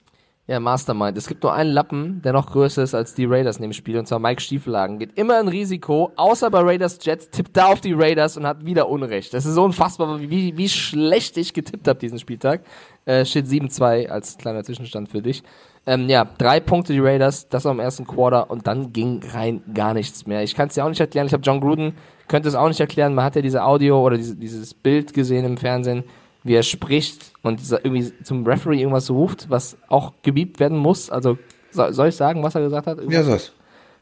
[0.51, 1.19] Ja, Mastermind.
[1.19, 3.99] Es gibt nur einen Lappen, der noch größer ist als die Raiders in dem Spiel,
[3.99, 4.99] und zwar Mike Stiefelagen.
[4.99, 8.65] Geht immer ein Risiko, außer bei Raiders Jets, tippt da auf die Raiders und hat
[8.65, 9.35] wieder Unrecht.
[9.35, 12.63] Das ist so unfassbar, wie, wie schlecht ich getippt habe diesen Spieltag.
[13.05, 15.43] Äh, steht 7-2 als kleiner Zwischenstand für dich.
[15.85, 19.61] Ähm, ja, drei Punkte die Raiders, das war im ersten Quarter und dann ging rein
[19.75, 20.43] gar nichts mehr.
[20.43, 21.27] Ich kann es dir auch nicht erklären.
[21.27, 21.93] Ich habe John Gruden,
[22.27, 23.15] könnte es auch nicht erklären.
[23.15, 26.05] Man hat ja diese Audio oder diese, dieses Bild gesehen im Fernsehen
[26.45, 31.11] wie er spricht und irgendwie zum Referee irgendwas ruft, was auch gebiebt werden muss.
[31.11, 31.39] Also
[31.71, 32.99] soll, ich sagen, was er gesagt hat?
[32.99, 33.53] Irgendwas ja, was.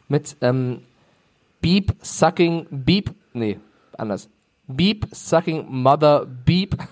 [0.08, 0.82] Mit ähm,
[1.60, 3.58] Beep Sucking Beep, nee,
[3.96, 4.28] anders.
[4.66, 6.76] Beep Sucking Mother Beep.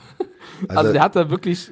[0.68, 1.70] Also, also der hat da wirklich.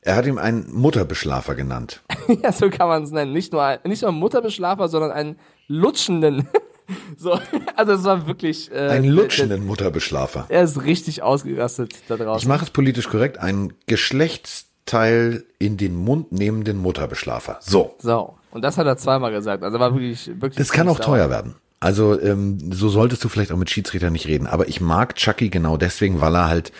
[0.00, 2.02] Er hat ihm einen Mutterbeschlafer genannt.
[2.42, 3.32] ja, so kann man es nennen.
[3.32, 6.48] Nicht nur, nicht nur einen Mutterbeschlafer, sondern einen lutschenden
[7.16, 7.38] So,
[7.74, 8.70] also es war wirklich.
[8.70, 10.46] Äh, Einen lutschenden Mutterbeschlafer.
[10.48, 12.38] Er ist richtig ausgerastet da draußen.
[12.38, 13.38] Ich mache es politisch korrekt.
[13.38, 17.58] Ein Geschlechtsteil in den Mund nehmenden Mutterbeschlafer.
[17.60, 17.94] So.
[17.98, 18.34] So.
[18.50, 19.62] Und das hat er zweimal gesagt.
[19.62, 20.56] Also war wirklich, wirklich.
[20.56, 21.06] Das kann auch sauer.
[21.06, 21.56] teuer werden.
[21.80, 24.46] Also ähm, so solltest du vielleicht auch mit Schiedsrichter nicht reden.
[24.46, 26.72] Aber ich mag Chucky genau deswegen, weil er halt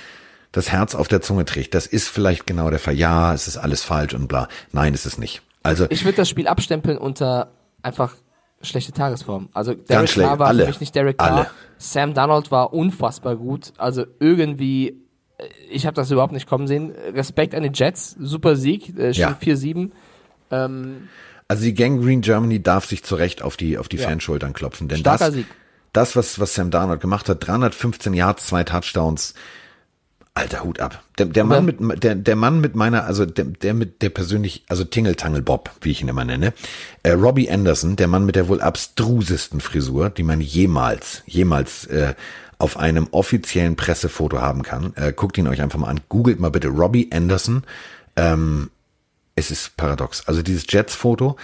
[0.52, 1.74] das Herz auf der Zunge trägt.
[1.74, 2.94] Das ist vielleicht genau der Fall.
[2.94, 4.48] Ja, es ist alles falsch und bla.
[4.72, 5.42] Nein, ist es nicht.
[5.62, 7.48] Also ich würde das Spiel abstempeln unter
[7.82, 8.14] einfach
[8.62, 9.48] schlechte Tagesform.
[9.52, 11.32] Also Derek Carr war alle, für mich nicht Derek Carr.
[11.32, 11.50] Alle.
[11.78, 13.72] Sam Donald war unfassbar gut.
[13.76, 15.02] Also irgendwie,
[15.38, 16.92] äh, ich habe das überhaupt nicht kommen sehen.
[17.14, 19.36] Respekt an die Jets, super Sieg, äh, ja.
[19.40, 19.90] 4-7.
[20.50, 21.08] Ähm,
[21.48, 24.08] also die Gang Green Germany darf sich zu Recht auf die, auf die ja.
[24.08, 24.88] Fanschultern klopfen.
[24.88, 25.46] Denn Starker das, Sieg.
[25.92, 29.34] das, was, was Sam Darnold gemacht hat, 315 Yards, zwei Touchdowns,
[30.36, 31.02] Alter Hut ab.
[31.18, 34.64] Der, der Mann mit der, der Mann mit meiner, also der, der mit der persönlich,
[34.68, 36.52] also Tingle Bob, wie ich ihn immer nenne,
[37.02, 42.14] äh, Robbie Anderson, der Mann mit der wohl abstrusesten Frisur, die man jemals, jemals äh,
[42.58, 44.92] auf einem offiziellen Pressefoto haben kann.
[44.96, 46.00] Äh, guckt ihn euch einfach mal an.
[46.08, 47.64] Googelt mal bitte Robbie Anderson.
[48.16, 48.70] Ähm,
[49.34, 50.26] es ist paradox.
[50.26, 51.36] Also dieses Jets-Foto,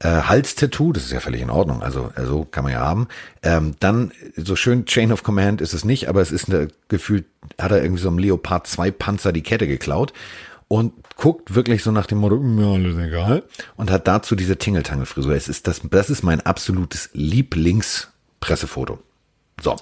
[0.00, 3.08] äh, Halstattoo, das ist ja völlig in Ordnung, also äh, so kann man ja haben.
[3.42, 7.26] Ähm, dann so schön Chain of Command ist es nicht, aber es ist eine gefühlt
[7.58, 10.12] hat er irgendwie so einem Leopard 2 Panzer die Kette geklaut
[10.68, 13.42] und guckt wirklich so nach dem Motto, mir alles egal
[13.76, 15.34] und hat dazu diese Tingeltangel-Frisur.
[15.34, 18.98] Es ist das, das ist mein absolutes Lieblingspressefoto.
[19.60, 19.76] So,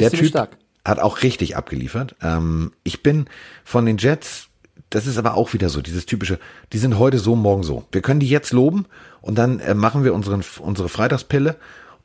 [0.00, 0.56] der Typ stark.
[0.84, 2.16] hat auch richtig abgeliefert.
[2.20, 3.26] Ähm, ich bin
[3.64, 4.48] von den Jets
[4.94, 6.38] das ist aber auch wieder so, dieses typische,
[6.72, 7.84] die sind heute so, morgen so.
[7.92, 8.84] Wir können die jetzt loben
[9.22, 11.56] und dann äh, machen wir unseren, unsere Freitagspille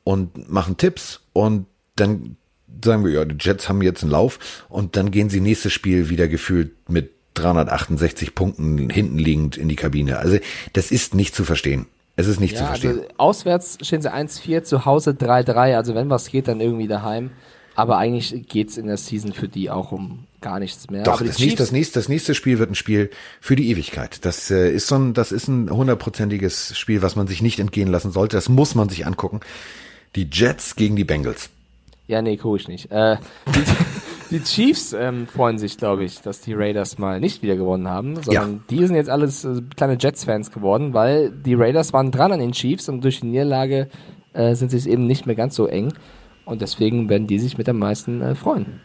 [0.05, 1.65] und machen Tipps und
[1.97, 2.37] dann
[2.83, 6.09] sagen wir, ja, die Jets haben jetzt einen Lauf und dann gehen sie nächstes Spiel
[6.09, 10.19] wieder gefühlt mit 368 Punkten hinten liegend in die Kabine.
[10.19, 10.37] Also
[10.73, 11.87] das ist nicht zu verstehen.
[12.15, 12.99] Es ist nicht ja, zu verstehen.
[12.99, 15.75] Also auswärts stehen sie 1-4, zu Hause 3-3.
[15.75, 17.31] Also wenn was geht, dann irgendwie daheim.
[17.77, 21.03] Aber eigentlich geht's in der Season für die auch um gar nichts mehr.
[21.03, 24.25] Doch, das nächste, das, nächste, das nächste Spiel wird ein Spiel für die Ewigkeit.
[24.25, 27.87] Das äh, ist so ein, das ist ein hundertprozentiges Spiel, was man sich nicht entgehen
[27.87, 28.35] lassen sollte.
[28.35, 29.41] Das muss man sich angucken.
[30.15, 31.51] Die Jets gegen die Bengals.
[32.07, 32.91] Ja, nee, gucke ich nicht.
[32.91, 33.63] Äh, die,
[34.37, 38.15] die Chiefs ähm, freuen sich, glaube ich, dass die Raiders mal nicht wieder gewonnen haben,
[38.23, 38.59] sondern ja.
[38.71, 42.53] die sind jetzt alles äh, kleine Jets-Fans geworden, weil die Raiders waren dran an den
[42.53, 43.87] Chiefs und durch die Niederlage
[44.33, 45.93] äh, sind sie es eben nicht mehr ganz so eng.
[46.47, 48.79] Und deswegen werden die sich mit am meisten äh, freuen.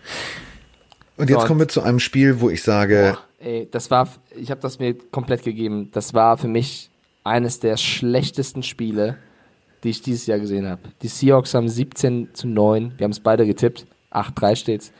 [1.16, 3.16] Und jetzt so, kommen wir zu einem Spiel, wo ich sage.
[3.38, 5.88] Boah, ey, das war, ich habe das mir komplett gegeben.
[5.92, 6.90] Das war für mich
[7.22, 9.16] eines der schlechtesten Spiele,
[9.84, 10.82] die ich dieses Jahr gesehen habe.
[11.02, 14.92] Die Seahawks haben 17 zu 9, wir haben es beide getippt, 8-3 steht's.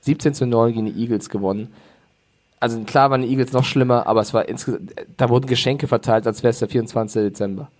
[0.00, 1.68] 17 zu 9 gegen die Eagles gewonnen.
[2.58, 6.26] Also klar waren die Eagles noch schlimmer, aber es war insgesamt, da wurden Geschenke verteilt,
[6.26, 7.22] als wäre es der 24.
[7.22, 7.70] Dezember.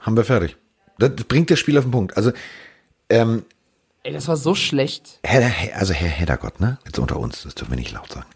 [0.00, 0.56] Haben wir fertig.
[0.98, 2.16] Das bringt das Spiel auf den Punkt.
[2.16, 2.30] Also
[3.08, 3.44] ähm,
[4.02, 5.18] Ey, das war so schlecht.
[5.24, 6.78] Herr, also Herr Heddergott, ne?
[6.86, 8.26] Jetzt unter uns, das dürfen wir nicht laut sagen.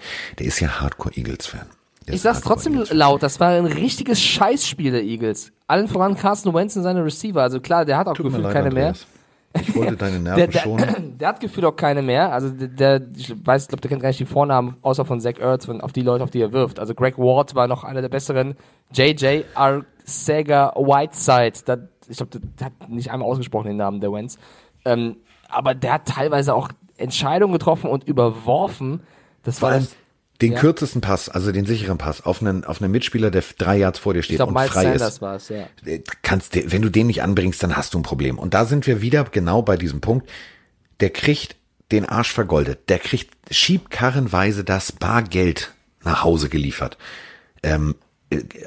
[0.40, 1.66] Der ist ja Hardcore Eagles-Fan.
[2.06, 5.52] Ich sag's trotzdem laut, das war ein richtiges Scheißspiel der Eagles.
[5.68, 7.40] Allen voran Carsten Wentz und seine Receiver.
[7.40, 9.06] Also klar, der hat auch gefühlt leid, keine Andreas.
[9.54, 9.62] mehr.
[9.62, 11.18] Ich wollte deine Nerven der, schonen.
[11.18, 12.32] Der hat gefühlt auch keine mehr.
[12.32, 12.68] Also der,
[12.98, 15.68] der ich weiß, ich glaube, der kennt gar nicht die Vornamen, außer von Zach Ertz,
[15.68, 16.78] auf die Leute, auf die er wirft.
[16.80, 18.56] Also Greg Ward war noch einer der besseren.
[18.92, 24.38] JJ Arcega Whiteside, der, ich glaube, der hat nicht einmal ausgesprochen den Namen der Wentz.
[24.84, 25.16] Ähm,
[25.48, 29.00] aber der hat teilweise auch Entscheidungen getroffen und überworfen.
[29.42, 29.88] Das Vor war allem
[30.40, 30.58] den ja.
[30.58, 34.14] kürzesten Pass, also den sicheren Pass, auf einen, auf einen Mitspieler, der drei Yards vor
[34.14, 35.22] dir steht glaub, und Miles frei Sanders ist.
[35.22, 35.66] War's, ja.
[35.84, 38.38] Äh, kannst, wenn du den nicht anbringst, dann hast du ein Problem.
[38.38, 40.28] Und da sind wir wieder genau bei diesem Punkt.
[41.00, 41.56] Der kriegt
[41.92, 42.88] den Arsch vergoldet.
[42.88, 45.74] Der kriegt, schiebt karrenweise das Bargeld
[46.04, 46.96] nach Hause geliefert.
[47.62, 48.09] Ähm, äh,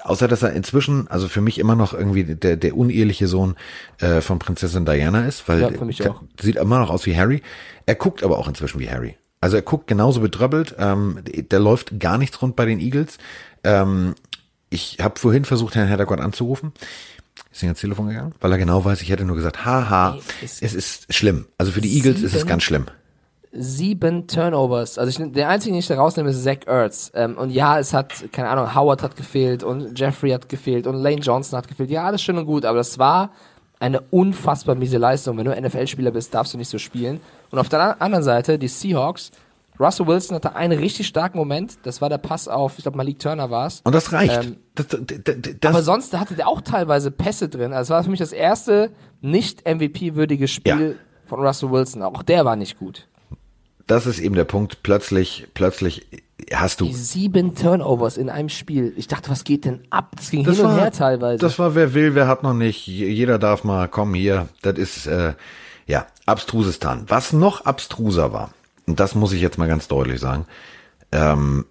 [0.03, 3.55] außer dass er inzwischen, also für mich immer noch irgendwie der, der uneheliche Sohn
[3.99, 6.21] äh, von Prinzessin Diana ist, weil Ja, auch.
[6.39, 7.41] sieht immer noch aus wie Harry.
[7.85, 9.15] Er guckt aber auch inzwischen wie Harry.
[9.41, 10.75] Also er guckt genauso betröppelt.
[10.79, 13.17] Ähm, der läuft gar nichts rund bei den Eagles.
[13.63, 14.15] Ähm,
[14.69, 16.71] ich habe vorhin versucht, Herrn Heddergott anzurufen.
[17.51, 20.21] Ist nicht ans Telefon gegangen, weil er genau weiß, ich hätte nur gesagt, haha, Nee,
[20.43, 21.45] es- ist schlimm.
[21.57, 22.85] Also für die Eagles ist es ganz schlimm.
[23.55, 24.97] Sieben Turnovers.
[24.97, 27.11] Also ich, der einzige, den ich da rausnehme, ist Zach Ertz.
[27.13, 30.95] Ähm, und ja, es hat, keine Ahnung, Howard hat gefehlt und Jeffrey hat gefehlt und
[30.95, 31.89] Lane Johnson hat gefehlt.
[31.91, 33.31] Ja, alles schön und gut, aber das war
[33.79, 35.37] eine unfassbar miese Leistung.
[35.37, 37.19] Wenn du NFL-Spieler bist, darfst du nicht so spielen.
[37.51, 39.31] Und auf der an- anderen Seite, die Seahawks,
[39.79, 41.77] Russell Wilson hatte einen richtig starken Moment.
[41.83, 43.81] Das war der Pass auf, ich glaube, Malik Turner war es.
[43.83, 44.43] Und das reicht.
[44.45, 44.99] Ähm, das, das,
[45.59, 47.73] das, Aber sonst hatte der auch teilweise Pässe drin.
[47.73, 48.91] Also es war für mich das erste
[49.21, 50.97] nicht MVP-würdige Spiel
[51.27, 52.03] von Russell Wilson.
[52.03, 53.07] Auch der war nicht gut.
[53.87, 54.83] Das ist eben der Punkt.
[54.83, 56.05] Plötzlich, plötzlich
[56.53, 56.91] hast du.
[56.91, 58.93] Sieben Turnovers in einem Spiel.
[58.97, 60.11] Ich dachte, was geht denn ab?
[60.15, 61.39] Das ging hin und her teilweise.
[61.39, 62.87] Das war, wer will, wer hat noch nicht.
[62.87, 64.47] Je- Jeder darf mal kommen hier.
[64.61, 65.33] Das ist, äh,
[65.87, 67.05] ja, abstrusistan.
[67.07, 68.53] Was noch abstruser war,
[68.87, 70.45] und das muss ich jetzt mal ganz deutlich sagen,
[71.11, 71.65] ähm,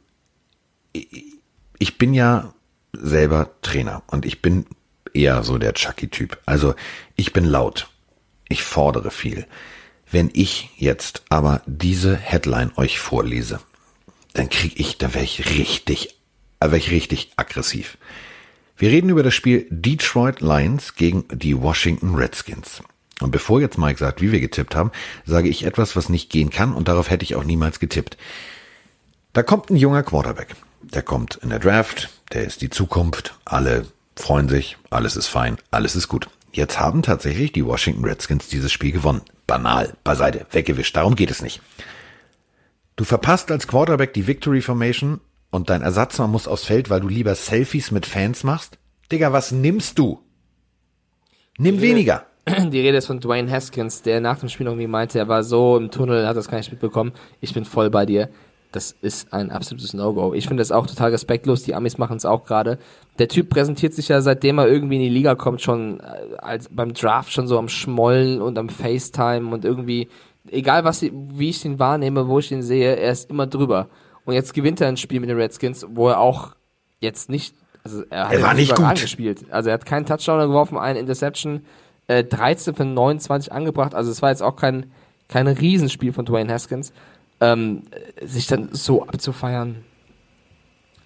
[1.78, 2.52] ich bin ja
[2.92, 4.66] selber Trainer und ich bin
[5.14, 6.38] eher so der Chucky-Typ.
[6.46, 6.74] Also
[7.16, 7.88] ich bin laut.
[8.48, 9.46] Ich fordere viel.
[10.12, 13.60] Wenn ich jetzt aber diese Headline euch vorlese,
[14.34, 16.16] dann krieg ich, dann wäre ich richtig,
[16.60, 17.96] äh, wäre ich richtig aggressiv.
[18.76, 22.82] Wir reden über das Spiel Detroit Lions gegen die Washington Redskins.
[23.20, 24.90] Und bevor jetzt Mike sagt, wie wir getippt haben,
[25.24, 28.18] sage ich etwas, was nicht gehen kann und darauf hätte ich auch niemals getippt.
[29.32, 30.56] Da kommt ein junger Quarterback.
[30.82, 35.56] Der kommt in der Draft, der ist die Zukunft, alle freuen sich, alles ist fein,
[35.70, 36.28] alles ist gut.
[36.52, 39.22] Jetzt haben tatsächlich die Washington Redskins dieses Spiel gewonnen.
[39.46, 41.62] Banal, beiseite, weggewischt, darum geht es nicht.
[42.96, 47.08] Du verpasst als Quarterback die Victory Formation und dein Ersatzmann muss aufs Feld, weil du
[47.08, 48.78] lieber Selfies mit Fans machst?
[49.10, 50.20] Digga, was nimmst du?
[51.58, 52.26] Nimm weniger.
[52.46, 55.76] Die Rede ist von Dwayne Haskins, der nach dem Spiel irgendwie meinte, er war so
[55.76, 57.12] im Tunnel, hat das gar nicht mitbekommen.
[57.40, 58.28] Ich bin voll bei dir.
[58.72, 60.32] Das ist ein absolutes No-Go.
[60.34, 61.62] Ich finde das auch total respektlos.
[61.62, 62.78] Die Amis machen es auch gerade.
[63.18, 66.68] Der Typ präsentiert sich ja, seitdem er irgendwie in die Liga kommt, schon äh, als
[66.70, 70.08] beim Draft schon so am Schmollen und am FaceTime und irgendwie,
[70.50, 73.88] egal was, wie ich ihn wahrnehme, wo ich ihn sehe, er ist immer drüber.
[74.24, 76.54] Und jetzt gewinnt er ein Spiel mit den Redskins, wo er auch
[77.00, 77.54] jetzt nicht,
[77.84, 79.00] also er hat Er war nicht gut.
[79.00, 79.44] gespielt.
[79.50, 81.66] Also er hat keinen Touchdown geworfen, eine Interception,
[82.06, 83.94] äh, 13 von 29 angebracht.
[83.94, 84.90] Also es war jetzt auch kein,
[85.28, 86.92] kein Riesenspiel von Dwayne Haskins.
[87.42, 87.82] Ähm,
[88.20, 89.84] äh, sich dann so abzufeiern,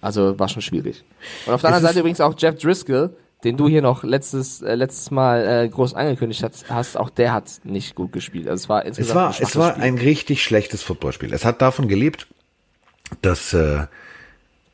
[0.01, 1.03] also war schon schwierig.
[1.47, 4.75] Und auf der anderen Seite übrigens auch Jeff Driscoll, den du hier noch letztes, äh,
[4.75, 8.47] letztes Mal äh, groß angekündigt hast, hast, auch der hat nicht gut gespielt.
[8.47, 9.83] Also es war insgesamt Es war, ein es war Spiel.
[9.83, 11.33] ein richtig schlechtes Footballspiel.
[11.33, 12.27] Es hat davon gelebt,
[13.21, 13.87] dass äh,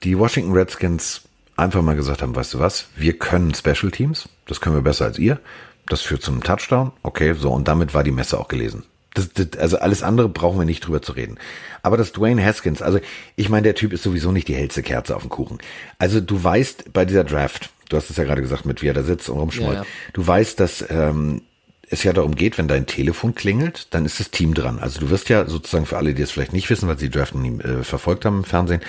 [0.03, 1.21] die Washington Redskins
[1.55, 5.05] einfach mal gesagt haben, weißt du was, wir können Special Teams, das können wir besser
[5.05, 5.39] als ihr.
[5.87, 6.91] Das führt zu einem Touchdown.
[7.03, 8.83] Okay, so, und damit war die Messe auch gelesen.
[9.13, 11.37] Das, das, also alles andere brauchen wir nicht drüber zu reden.
[11.81, 12.99] Aber das Dwayne Haskins, also
[13.35, 15.59] ich meine, der Typ ist sowieso nicht die hellste Kerze auf dem Kuchen.
[15.99, 18.93] Also du weißt bei dieser Draft, du hast es ja gerade gesagt, mit wie er
[18.93, 19.87] da sitzt und rumschmollt, Ja, ja.
[20.13, 21.41] du weißt, dass ähm,
[21.89, 24.79] es ja darum geht, wenn dein Telefon klingelt, dann ist das Team dran.
[24.79, 27.17] Also du wirst ja sozusagen für alle, die es vielleicht nicht wissen, weil sie die
[27.17, 28.81] Draft nie äh, verfolgt haben im Fernsehen,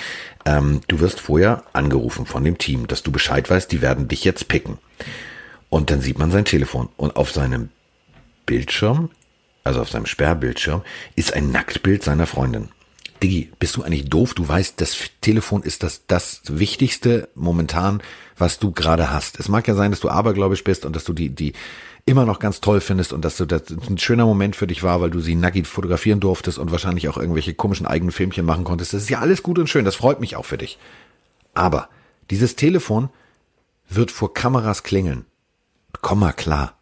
[0.47, 4.25] ähm, du wirst vorher angerufen von dem Team, dass du Bescheid weißt, die werden dich
[4.25, 4.79] jetzt picken.
[5.68, 7.68] Und dann sieht man sein Telefon und auf seinem
[8.47, 9.11] Bildschirm,
[9.64, 10.82] also auf seinem Sperrbildschirm,
[11.16, 12.68] ist ein Nacktbild seiner Freundin.
[13.22, 14.34] Diggi, bist du eigentlich doof?
[14.34, 18.02] Du weißt, das Telefon ist das, das Wichtigste momentan,
[18.36, 19.40] was du gerade hast.
[19.40, 21.54] Es mag ja sein, dass du abergläubisch bist und dass du die, die
[22.06, 25.00] immer noch ganz toll findest und dass du das ein schöner Moment für dich war,
[25.00, 28.92] weil du sie nackig fotografieren durftest und wahrscheinlich auch irgendwelche komischen eigenen Filmchen machen konntest.
[28.92, 29.86] Das ist ja alles gut und schön.
[29.86, 30.78] Das freut mich auch für dich.
[31.54, 31.88] Aber
[32.30, 33.08] dieses Telefon
[33.88, 35.24] wird vor Kameras klingeln.
[36.02, 36.74] Komm mal klar.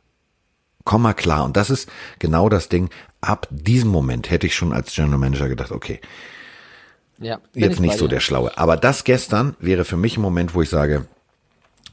[0.85, 1.45] Komm mal klar.
[1.45, 2.91] Und das ist genau das Ding.
[3.21, 6.01] Ab diesem Moment hätte ich schon als General Manager gedacht, okay,
[7.19, 8.17] ja, jetzt ich nicht so dir.
[8.17, 8.57] der Schlaue.
[8.59, 11.07] Aber das gestern wäre für mich ein Moment, wo ich sage,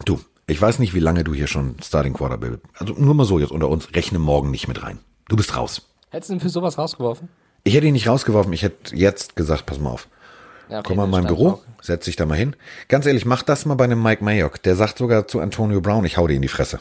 [0.05, 2.63] du, ich weiß nicht, wie lange du hier schon Starting Quarterback bist.
[2.73, 4.99] Also nur mal so jetzt unter uns, rechne morgen nicht mit rein.
[5.27, 5.87] Du bist raus.
[6.09, 7.29] Hättest du ihn für sowas rausgeworfen?
[7.63, 10.07] Ich hätte ihn nicht rausgeworfen, ich hätte jetzt gesagt, pass mal auf.
[10.69, 12.55] Ja, Komm mal in mein Büro, setz dich da mal hin.
[12.87, 14.61] Ganz ehrlich, mach das mal bei einem Mike Mayock.
[14.63, 16.79] Der sagt sogar zu Antonio Brown, ich hau dir in die Fresse.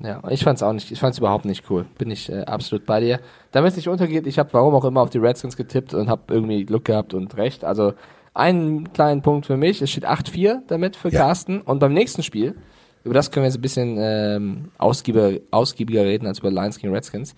[0.00, 1.86] Ja, ich fand's auch nicht, ich fand's überhaupt nicht cool.
[1.98, 3.20] Bin ich äh, absolut bei dir.
[3.52, 6.22] Damit es nicht untergeht, ich habe warum auch immer auf die Redskins getippt und habe
[6.34, 7.64] irgendwie Glück gehabt und recht.
[7.64, 7.94] Also
[8.34, 9.80] einen kleinen Punkt für mich.
[9.80, 11.20] Es steht 8-4 damit für Ja.
[11.20, 11.60] Carsten.
[11.60, 12.56] Und beim nächsten Spiel,
[13.04, 16.92] über das können wir jetzt ein bisschen ähm, ausgiebiger, ausgiebiger reden als über Lions gegen
[16.92, 17.36] Redskins.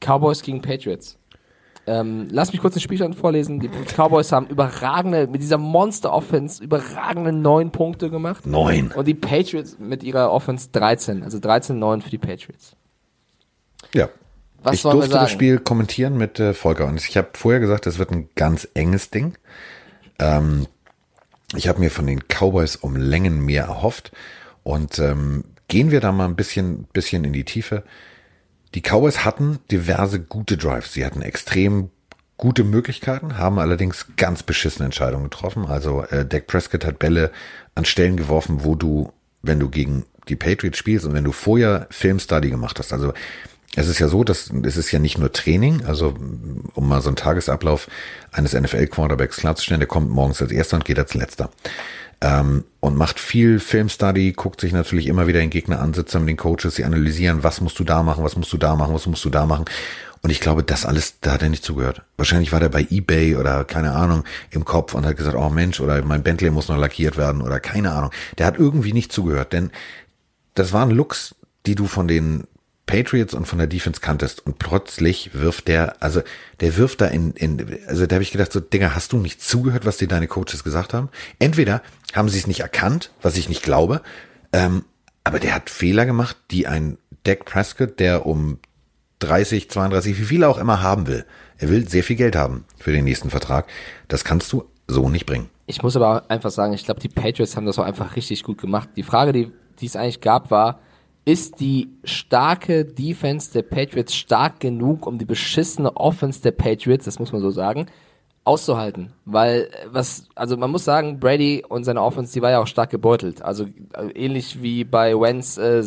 [0.00, 1.18] Cowboys gegen Patriots.
[1.86, 3.60] Ähm, lass mich kurz den Spielstand vorlesen.
[3.60, 8.46] Die Cowboys haben überragende, mit dieser Monster-Offense überragende neun Punkte gemacht.
[8.46, 8.90] Neun.
[8.92, 11.22] Und die Patriots mit ihrer Offense 13.
[11.22, 12.74] Also 13-9 für die Patriots.
[13.92, 14.08] Ja.
[14.62, 17.98] Was ich durfte das Spiel kommentieren mit äh, Volker und ich habe vorher gesagt, das
[17.98, 19.36] wird ein ganz enges Ding.
[20.18, 20.66] Ähm,
[21.54, 24.10] ich habe mir von den Cowboys um Längen mehr erhofft
[24.62, 27.84] und ähm, gehen wir da mal ein bisschen, bisschen in die Tiefe.
[28.74, 30.92] Die Cowboys hatten diverse gute Drives.
[30.92, 31.90] Sie hatten extrem
[32.36, 35.66] gute Möglichkeiten, haben allerdings ganz beschissene Entscheidungen getroffen.
[35.66, 37.30] Also äh, Dak Prescott hat Bälle
[37.76, 39.12] an Stellen geworfen, wo du,
[39.42, 43.12] wenn du gegen die Patriots spielst und wenn du vorher Filmstudy gemacht hast, also
[43.76, 46.14] es ist ja so, dass es ist ja nicht nur Training, also
[46.74, 47.88] um mal so einen Tagesablauf
[48.30, 51.50] eines NFL-Quarterbacks klarzustellen, der kommt morgens als erster und geht als letzter.
[52.24, 56.26] Ähm, und macht viel Filmstudy, guckt sich natürlich immer wieder den Gegner an, sitzt mit
[56.26, 59.06] den Coaches, sie analysieren, was musst du da machen, was musst du da machen, was
[59.06, 59.66] musst du da machen.
[60.22, 62.00] Und ich glaube, das alles, da hat er nicht zugehört.
[62.16, 65.80] Wahrscheinlich war der bei Ebay oder keine Ahnung im Kopf und hat gesagt, oh Mensch,
[65.80, 68.10] oder mein Bentley muss noch lackiert werden oder keine Ahnung.
[68.38, 69.70] Der hat irgendwie nicht zugehört, denn
[70.54, 71.34] das waren Looks,
[71.66, 72.44] die du von den
[72.86, 76.22] Patriots und von der Defense kanntest und plötzlich wirft der, also
[76.60, 79.42] der wirft da in, in also da habe ich gedacht, so Digga, hast du nicht
[79.42, 81.08] zugehört, was dir deine Coaches gesagt haben?
[81.38, 81.82] Entweder
[82.12, 84.02] haben sie es nicht erkannt, was ich nicht glaube,
[84.52, 84.84] ähm,
[85.24, 88.58] aber der hat Fehler gemacht, die ein Dak Prescott, der um
[89.20, 91.24] 30, 32, wie viel auch immer haben will,
[91.56, 93.66] er will sehr viel Geld haben für den nächsten Vertrag,
[94.08, 95.48] das kannst du so nicht bringen.
[95.66, 98.60] Ich muss aber einfach sagen, ich glaube, die Patriots haben das auch einfach richtig gut
[98.60, 98.90] gemacht.
[98.96, 100.80] Die Frage, die, die es eigentlich gab, war,
[101.24, 107.18] ist die starke Defense der Patriots stark genug, um die beschissene Offense der Patriots, das
[107.18, 107.86] muss man so sagen,
[108.44, 109.12] auszuhalten?
[109.24, 112.66] Weil, äh, was, also man muss sagen, Brady und seine Offense, die war ja auch
[112.66, 113.42] stark gebeutelt.
[113.42, 113.64] Also
[113.94, 115.82] äh, ähnlich wie bei Wentz äh,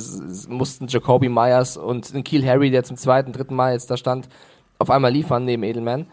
[0.50, 4.28] mussten Jacoby Myers und Kiel Harry, der zum zweiten, dritten Mal jetzt da stand,
[4.80, 6.08] auf einmal liefern neben Edelman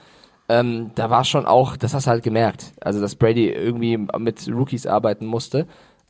[0.48, 4.46] ähm, da war schon auch, das hast du halt gemerkt, also dass Brady irgendwie mit
[4.48, 5.66] Rookies arbeiten musste.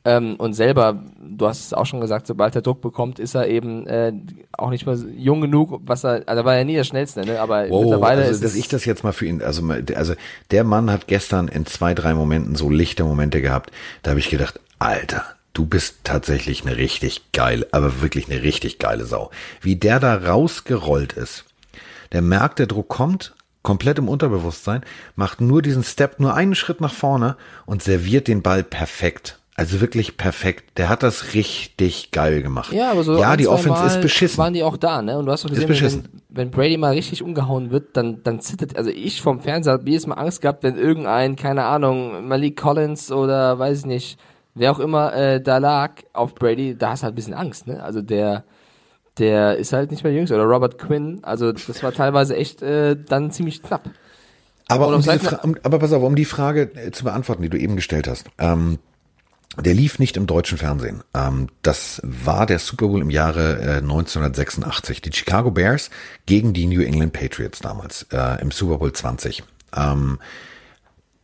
[0.07, 3.49] Ähm, und selber, du hast es auch schon gesagt, sobald er Druck bekommt, ist er
[3.49, 4.13] eben äh,
[4.53, 7.41] auch nicht mehr jung genug, was er, also war er nie der Schnellste, ne?
[7.41, 10.15] aber mittlerweile also, ist dass ich das jetzt mal für ihn, also, also
[10.51, 13.71] der Mann hat gestern in zwei, drei Momenten so lichte Momente gehabt,
[14.03, 15.25] da habe ich gedacht, Alter,
[15.55, 19.31] du bist tatsächlich eine richtig geile, aber wirklich eine richtig geile Sau.
[19.63, 21.47] Wie der da rausgerollt ist,
[22.13, 24.85] der merkt, der Druck kommt, komplett im Unterbewusstsein,
[25.17, 29.39] macht nur diesen Step, nur einen Schritt nach vorne und serviert den Ball perfekt.
[29.57, 30.79] Also wirklich perfekt.
[30.79, 32.73] Der hat das richtig geil gemacht.
[32.73, 34.39] ja, aber so ja, ein, die Offense Mal ist beschissen.
[34.39, 35.17] waren die auch da, ne?
[35.17, 36.09] Und du hast doch gesehen, beschissen.
[36.29, 39.89] wenn, wenn Brady mal richtig umgehauen wird, dann, dann zittert, also ich vom Fernseher habe
[39.89, 44.19] jedes Mal Angst gehabt, wenn irgendein, keine Ahnung, Malik Collins oder weiß ich nicht,
[44.55, 47.69] wer auch immer äh, da lag auf Brady, da hast du halt ein bisschen Angst,
[47.69, 47.81] ne?
[47.81, 48.43] Also der,
[49.19, 50.33] der ist halt nicht mehr jüngst.
[50.33, 53.89] Oder Robert Quinn, also das war teilweise echt äh, dann ziemlich knapp.
[54.67, 57.43] Aber, um diese vielleicht Fra um, aber pass auf, um die Frage äh, zu beantworten,
[57.43, 58.27] die du eben gestellt hast.
[58.39, 58.79] Ähm,
[59.61, 61.03] der lief nicht im deutschen Fernsehen.
[61.15, 65.01] Ähm, das war der Super Bowl im Jahre äh, 1986.
[65.01, 65.91] Die Chicago Bears
[66.27, 69.43] gegen die New England Patriots damals äh, im Super Bowl 20.
[69.77, 70.19] Ähm,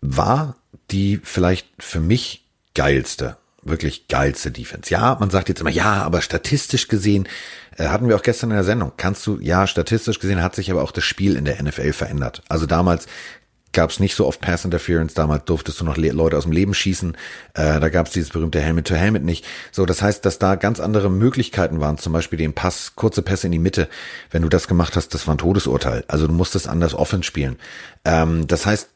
[0.01, 0.57] war
[0.91, 4.91] die vielleicht für mich geilste, wirklich geilste Defense.
[4.91, 7.29] Ja, man sagt jetzt immer, ja, aber statistisch gesehen,
[7.77, 10.71] äh, hatten wir auch gestern in der Sendung, kannst du, ja, statistisch gesehen hat sich
[10.71, 12.43] aber auch das Spiel in der NFL verändert.
[12.49, 13.07] Also damals
[13.73, 16.53] gab es nicht so oft Pass Interference, damals durftest du noch Le Leute aus dem
[16.53, 17.17] Leben schießen,
[17.55, 19.45] äh, da gab es dieses berühmte Helmet-to-Helmet nicht.
[19.73, 23.47] So, das heißt, dass da ganz andere Möglichkeiten waren, zum Beispiel den Pass, kurze Pässe
[23.47, 23.89] in die Mitte,
[24.31, 26.05] wenn du das gemacht hast, das war ein Todesurteil.
[26.09, 27.57] Also du musstest anders Offense spielen.
[28.05, 28.89] Ähm, das heißt,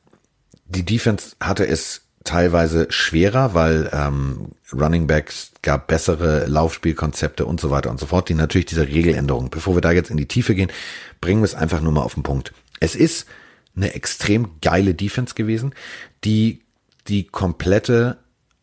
[0.67, 7.71] die Defense hatte es teilweise schwerer, weil ähm, Running Backs gab bessere Laufspielkonzepte und so
[7.71, 9.51] weiter und so fort, die natürlich diese Regeländerung.
[9.51, 10.73] Bevor wir da jetzt in die Tiefe gehen,
[11.21, 12.53] bringen wir es einfach nur mal auf den Punkt.
[12.81, 13.27] Es ist
[13.77, 15.75] eine extrem geile Defense gewesen,
[16.25, 16.63] die
[17.09, 18.19] die komplette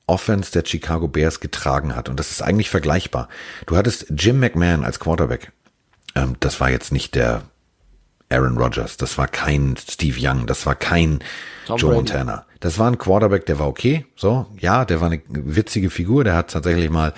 [0.08, 2.10] Offense der Chicago Bears getragen hat.
[2.10, 3.30] Und das ist eigentlich vergleichbar.
[3.66, 5.52] Du hattest Jim McMahon als Quarterback.
[6.16, 7.44] Ähm, das war jetzt nicht der
[8.30, 11.20] Aaron Rodgers, das war kein Steve Young, das war kein
[11.66, 11.98] Tom Joe Brady.
[11.98, 12.46] Montana.
[12.62, 14.06] Das war ein Quarterback, der war okay.
[14.16, 16.24] So, ja, der war eine witzige Figur.
[16.24, 17.14] Der hat tatsächlich mal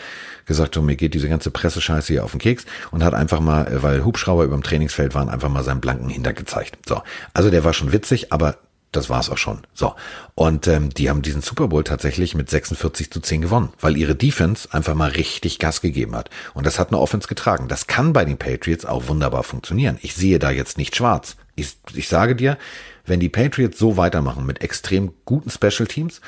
[0.46, 3.84] gesagt, oh, mir geht diese ganze Pressescheiße hier auf den Keks und hat einfach mal,
[3.84, 6.78] weil Hubschrauber über dem Trainingsfeld waren, einfach mal seinen blanken Hinter gezeigt.
[6.88, 7.02] So,
[7.34, 8.58] also der war schon witzig, aber
[8.94, 9.62] das war's auch schon.
[9.74, 9.96] So.
[10.36, 14.16] Und ähm, die haben diesen Super Bowl tatsächlich mit 46 zu 10 gewonnen, weil ihre
[14.16, 16.30] Defense einfach mal richtig Gas gegeben hat.
[16.54, 17.68] Und das hat eine Offense getragen.
[17.68, 19.98] Das kann bei den Patriots auch wunderbar funktionieren.
[20.02, 21.36] Ich sehe da jetzt nicht schwarz.
[21.56, 22.58] Ich, ich sage dir,
[23.06, 26.22] wenn die Patriots so weitermachen mit extrem guten Special Teams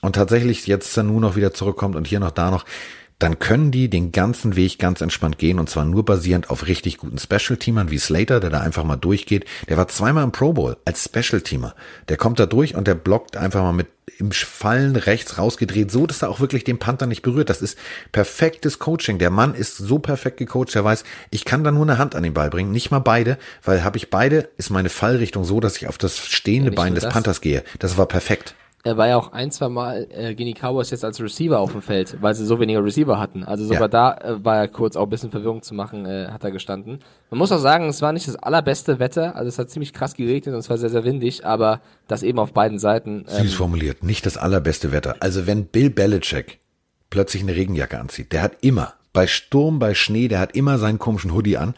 [0.00, 2.64] und tatsächlich jetzt dann nur noch wieder zurückkommt und hier noch da noch,
[3.18, 6.98] dann können die den ganzen Weg ganz entspannt gehen und zwar nur basierend auf richtig
[6.98, 9.46] guten Special-Teamern wie Slater, der da einfach mal durchgeht.
[9.68, 11.74] Der war zweimal im Pro Bowl als Special-Teamer.
[12.08, 13.88] Der kommt da durch und der blockt einfach mal mit
[14.18, 17.50] im Fallen rechts rausgedreht, so dass er auch wirklich den Panther nicht berührt.
[17.50, 17.76] Das ist
[18.12, 19.18] perfektes Coaching.
[19.18, 22.22] Der Mann ist so perfekt gecoacht, er weiß, ich kann da nur eine Hand an
[22.22, 25.76] den Ball bringen, nicht mal beide, weil habe ich beide, ist meine Fallrichtung so, dass
[25.76, 27.12] ich auf das stehende Ja, Bein des das.
[27.12, 27.64] Panthers gehe.
[27.78, 28.54] Das war perfekt.
[28.86, 31.72] Er war ja auch ein, zwei Mal äh, gegen die Cowboys jetzt als Receiver auf
[31.72, 33.42] dem Feld, weil sie so weniger Receiver hatten.
[33.42, 33.88] Also sogar Ja.
[33.88, 37.00] da äh, war er kurz auch ein bisschen Verwirrung zu machen, äh, hat er gestanden.
[37.30, 40.14] Man muss auch sagen, es war nicht das allerbeste Wetter, also es hat ziemlich krass
[40.14, 43.24] geregnet und es war sehr, sehr windig, aber das eben auf beiden Seiten.
[43.28, 45.16] Ähm, Süß formuliert, nicht das allerbeste Wetter.
[45.18, 46.60] Also wenn Bill Belichick
[47.10, 51.00] plötzlich eine Regenjacke anzieht, der hat immer, bei Sturm, bei Schnee, der hat immer seinen
[51.00, 51.74] komischen Hoodie an,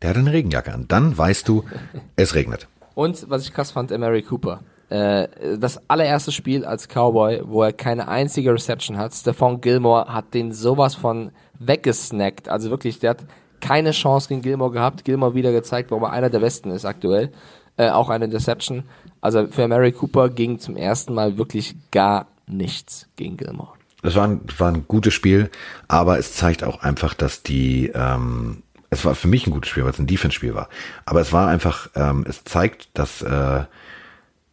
[0.00, 0.86] der hat eine Regenjacke an.
[0.86, 1.64] Dann weißt du,
[2.14, 2.68] es regnet.
[2.94, 4.60] Und was ich krass fand, Mary Cooper.
[4.92, 9.14] Äh, das allererste Spiel als Cowboy, wo er keine einzige Reception hat.
[9.14, 12.50] Stephon Gilmore hat den sowas von weggesnackt.
[12.50, 13.24] Also wirklich, der hat
[13.62, 15.06] keine Chance gegen Gilmore gehabt.
[15.06, 17.32] Gilmore wieder gezeigt, warum er einer der Besten ist aktuell.
[17.78, 18.82] Äh, auch eine Interception.
[19.22, 23.72] Also für Mary Cooper ging zum ersten Mal wirklich gar nichts gegen Gilmore.
[24.02, 25.50] Das war ein, war ein gutes Spiel,
[25.88, 29.84] aber es zeigt auch einfach, dass die, ähm, es war für mich ein gutes Spiel,
[29.84, 30.68] weil es ein Defense-Spiel war.
[31.06, 33.62] Aber es war einfach, ähm, es zeigt, dass äh,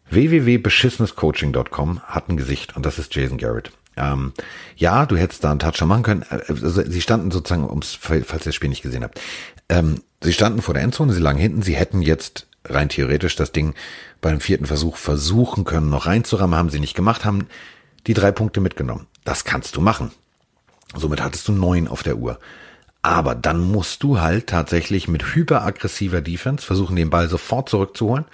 [0.10, 3.72] www.beschissenescoaching.com hat ein Gesicht und das ist Jason Garrett.
[3.98, 4.34] Ähm,
[4.76, 6.26] ja, du hättest da einen Touchdown machen können.
[6.30, 9.20] Äh, Also, sie standen sozusagen, ums, falls ihr das Spiel nicht gesehen habt,
[9.68, 13.52] ähm, sie standen vor der Endzone, sie lagen hinten, sie hätten jetzt rein theoretisch das
[13.52, 13.74] Ding
[14.22, 17.48] bei dem vierten Versuch versuchen können, noch reinzurammen, haben sie nicht gemacht, haben
[18.08, 19.08] die drei Punkte mitgenommen.
[19.24, 20.12] Das kannst du machen.
[20.96, 22.40] Somit hattest du neun auf der Uhr.
[23.02, 28.26] Aber dann musst du halt tatsächlich mit hyperaggressiver Defense versuchen, den Ball sofort zurückzuholen.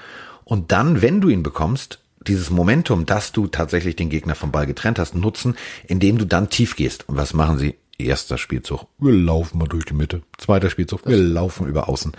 [0.45, 4.65] Und dann, wenn du ihn bekommst, dieses Momentum, dass du tatsächlich den Gegner vom Ball
[4.65, 5.55] getrennt hast, nutzen,
[5.87, 7.07] indem du dann tief gehst.
[7.09, 7.75] Und was machen sie?
[7.97, 8.85] Erster Spielzug.
[8.99, 10.21] Wir laufen mal durch die Mitte.
[10.37, 11.05] Zweiter Spielzug.
[11.05, 12.13] Wir laufen über außen.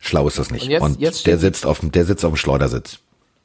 [0.00, 0.64] Schlau ist das nicht.
[0.64, 2.98] Und jetzt- Und jetzt der sitzt auf dem, der sitzt auf dem Schleudersitz.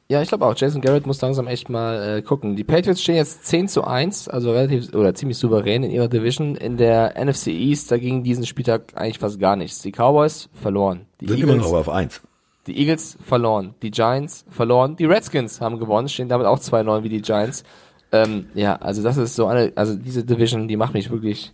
[0.08, 0.54] Ja, ich glaube auch.
[0.54, 2.56] Jason Garrett muss langsam echt mal äh, gucken.
[2.56, 6.56] Die Patriots stehen jetzt 10 zu 1, also relativ oder ziemlich souverän in ihrer Division.
[6.56, 9.80] In der NFC East, da ging diesen Spieltag eigentlich fast gar nichts.
[9.80, 11.06] Die Cowboys verloren.
[11.22, 12.20] Die Sind immer Eagles, noch auf eins.
[12.66, 13.74] Die Eagles verloren.
[13.82, 14.96] Die Giants verloren.
[14.96, 17.64] Die Redskins haben gewonnen, stehen damit auch 2-9 wie die Giants.
[18.12, 21.52] Ähm, ja, also das ist so eine, also diese Division, die macht mich wirklich,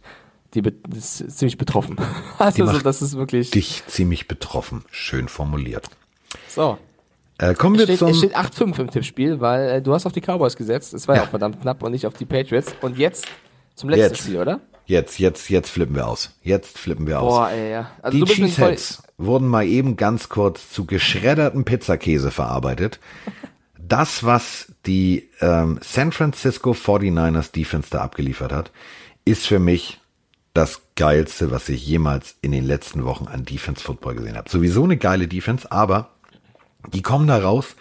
[0.54, 1.96] die be- ist ziemlich betroffen.
[2.38, 4.84] Also so, das ist wirklich Dich ziemlich betroffen.
[4.90, 5.86] Schön formuliert.
[6.48, 6.78] so.
[7.38, 8.08] Äh, kommen Es wir steht, zum.
[8.08, 10.92] es steht 8-5 im Tippspiel, weil äh, du hast auf die Cowboys gesetzt.
[10.92, 11.22] Es war ja.
[11.22, 11.26] Ja.
[11.26, 12.74] auch verdammt knapp und nicht auf die Patriots.
[12.82, 13.26] Und jetzt
[13.76, 14.18] zum letzten Jetzt.
[14.24, 14.60] Spiel, oder?
[14.84, 16.34] Jetzt, jetzt, jetzt flippen wir aus.
[16.42, 17.32] Jetzt flippen wir aus.
[17.32, 17.90] Boah, ey, ja.
[18.02, 23.00] Also die du bist Cheeseheads wurden mal eben ganz kurz zu geschredderten Pizzakäse verarbeitet.
[23.78, 28.70] Das, was die ähm, San Francisco 49ers Defense da abgeliefert hat,
[29.24, 30.00] ist für mich
[30.54, 34.50] das geilste, was ich jemals in den letzten Wochen an Defense Football gesehen habe.
[34.50, 36.10] Sowieso eine geile Defense, aber
[36.92, 37.76] die kommen da raus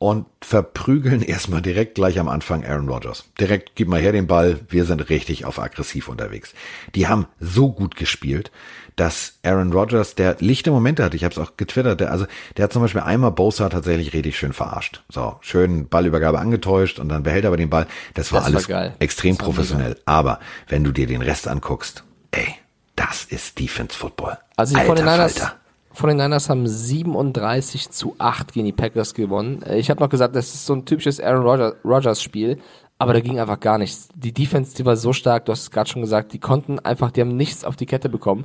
[0.00, 3.24] und verprügeln erstmal direkt gleich am Anfang Aaron Rodgers.
[3.38, 6.54] Direkt, gib mal her den Ball, wir sind richtig auf aggressiv unterwegs.
[6.94, 8.50] Die haben so gut gespielt,
[8.96, 12.24] dass Aaron Rodgers, der lichte Momente hatte, ich habe es auch getwittert, der, also
[12.56, 15.02] der hat zum Beispiel einmal Bosa tatsächlich richtig schön verarscht.
[15.10, 17.86] So, schön Ballübergabe angetäuscht und dann behält er aber den Ball.
[18.14, 18.94] Das war Das war alles geil.
[19.00, 20.00] extrem war professionell.
[20.06, 22.54] Aber wenn du dir den Rest anguckst, ey,
[22.96, 24.38] das ist Defense Football.
[24.56, 25.59] Also die Alter 49ers, Falter.
[25.94, 29.62] 49ers haben 37 zu 8 gegen die Packers gewonnen.
[29.62, 32.58] Äh, Ich habe noch gesagt, das ist so ein typisches Aaron Rodgers, Rodgers Spiel,
[32.98, 34.08] aber da ging einfach gar nichts.
[34.14, 37.10] Die Defense, die war so stark, du hast es gerade schon gesagt, die konnten einfach,
[37.10, 38.44] die haben nichts auf die Kette bekommen.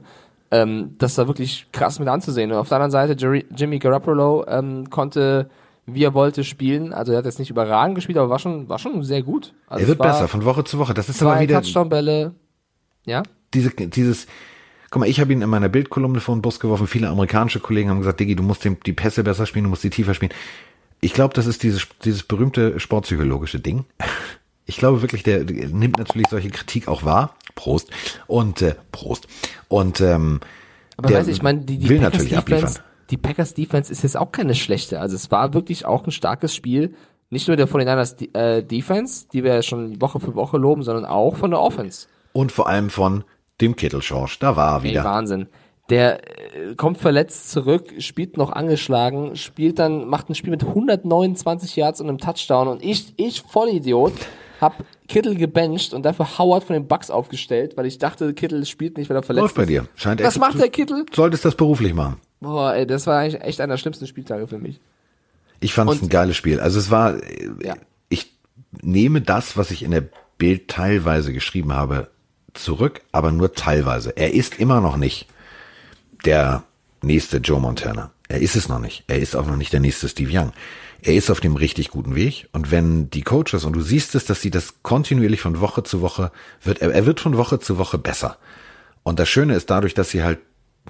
[0.52, 2.52] Ähm, das war wirklich krass mit anzusehen.
[2.52, 5.50] Und auf der anderen Seite, Jerry, Jimmy Garoppolo ähm, konnte,
[5.86, 6.93] wie er wollte, spielen.
[6.93, 9.54] Also er hat jetzt nicht überragend gespielt, aber war schon, war schon sehr gut.
[9.68, 10.93] Also Er wird war besser von Woche zu Woche.
[10.93, 12.34] Das ist aber Zwei wieder Touchdown-Bälle.
[13.06, 13.24] Ja?
[13.54, 14.28] diese, dieses,
[14.96, 16.88] guck mal, ich habe ihn in meiner Bildkolumne vor den Bus geworfen.
[16.88, 19.89] Viele amerikanische Kollegen haben gesagt, Diggi, du musst die Pässe besser spielen, du musst die
[19.89, 20.32] tiefer spielen.
[21.02, 23.84] Ich glaube, das ist dieses, dieses berühmte sportpsychologische Ding.
[24.68, 27.36] Ich glaube wirklich, der, nimmt natürlich solche Kritik auch wahr.
[27.54, 27.91] Prost.
[28.26, 29.28] Und, äh, Prost.
[29.68, 30.39] Und, ähm,
[30.98, 32.84] Aber der weißt du, ich meine, die, die will Packers natürlich Defense, abliefern.
[33.12, 35.02] die Packers Defense ist jetzt auch keine schlechte.
[35.02, 36.96] Also es war wirklich auch ein starkes Spiel.
[37.30, 40.82] Nicht nur der 49ers De- äh, Defense, die wir ja schon Woche für Woche loben,
[40.82, 42.08] sondern auch von der Offense.
[42.34, 43.24] Und vor allem von
[43.62, 44.39] dem Kittelschorsch.
[44.39, 45.03] Da war er Ey, wieder.
[45.03, 45.47] Wahnsinn.
[45.89, 46.20] Der
[46.56, 52.01] äh, kommt verletzt zurück, spielt noch angeschlagen, spielt dann, macht ein Spiel mit 129 Yards
[52.01, 54.14] und einem Touchdown und ich, ich Vollidiot,
[54.60, 58.97] hab Kittel gebencht und dafür Howard von den Bucks aufgestellt, weil ich dachte, Kittel spielt
[58.97, 59.68] nicht, weil er verletzt Läuft bei ist.
[59.70, 59.88] dir.
[59.95, 61.06] Scheint Was macht der Kittel?
[61.14, 62.16] Solltest das beruflich machen.
[62.39, 64.80] Boah, ey, das war eigentlich echt einer der schlimmsten Spieltage für mich.
[65.60, 66.60] Ich fand es ein geiles Spiel.
[66.60, 67.16] Also es war,
[67.64, 67.76] Ja.
[68.10, 68.34] ich
[68.82, 70.03] nehme das, was ich in der
[70.38, 72.10] Bild teilweise geschrieben habe,
[72.56, 74.16] zurück, aber nur teilweise.
[74.18, 75.28] Er ist immer noch nicht
[76.26, 76.64] der
[77.01, 78.12] nächste Joe Montana.
[78.28, 79.03] Er ist es noch nicht.
[79.08, 80.53] Er ist auch noch nicht der nächste Steve Young.
[81.01, 82.47] Er ist auf dem richtig guten Weg.
[82.51, 86.01] Und wenn die Coaches, und du siehst es, dass sie das kontinuierlich von Woche zu
[86.01, 86.32] Woche
[86.64, 88.38] wird, er, er wird von Woche zu Woche besser.
[89.03, 90.39] Und das Schöne ist dadurch, dass sie halt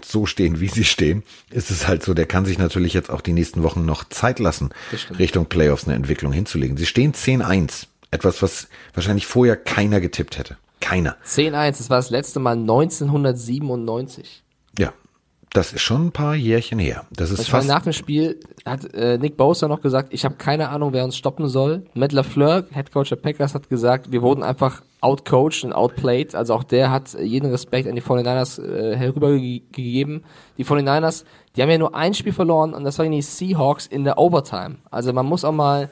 [0.03, 3.21] so stehen, wie sie stehen, ist es halt so, der kann sich natürlich jetzt auch
[3.21, 4.69] die nächsten Wochen noch Zeit lassen,
[5.17, 6.77] Richtung Playoffs eine Entwicklung hinzulegen.
[6.77, 7.87] Sie stehen 10-1.
[8.11, 10.57] Etwas, was wahrscheinlich vorher keiner getippt hätte.
[10.79, 11.15] Keiner.
[11.25, 14.43] 10-1, das war das letzte Mal 1997.
[14.77, 14.93] Ja.
[15.55, 17.05] Das ist schon ein paar Jährchen her.
[17.13, 17.67] Das ist meine, fast.
[17.69, 21.15] nach dem Spiel hat äh, Nick Bosa noch gesagt, ich habe keine Ahnung, wer uns
[21.15, 21.85] stoppen soll.
[21.93, 26.35] Matt LaFleur, Head Coach der Packers, hat gesagt, wir wurden einfach outcoached und outplayed.
[26.35, 30.25] Also auch der hat jeden Respekt an die 49ers äh, herübergegeben.
[30.57, 31.23] Die 49ers,
[31.55, 34.75] die haben ja nur ein Spiel verloren und das waren die Seahawks in der Overtime.
[34.91, 35.89] Also man muss auch mal,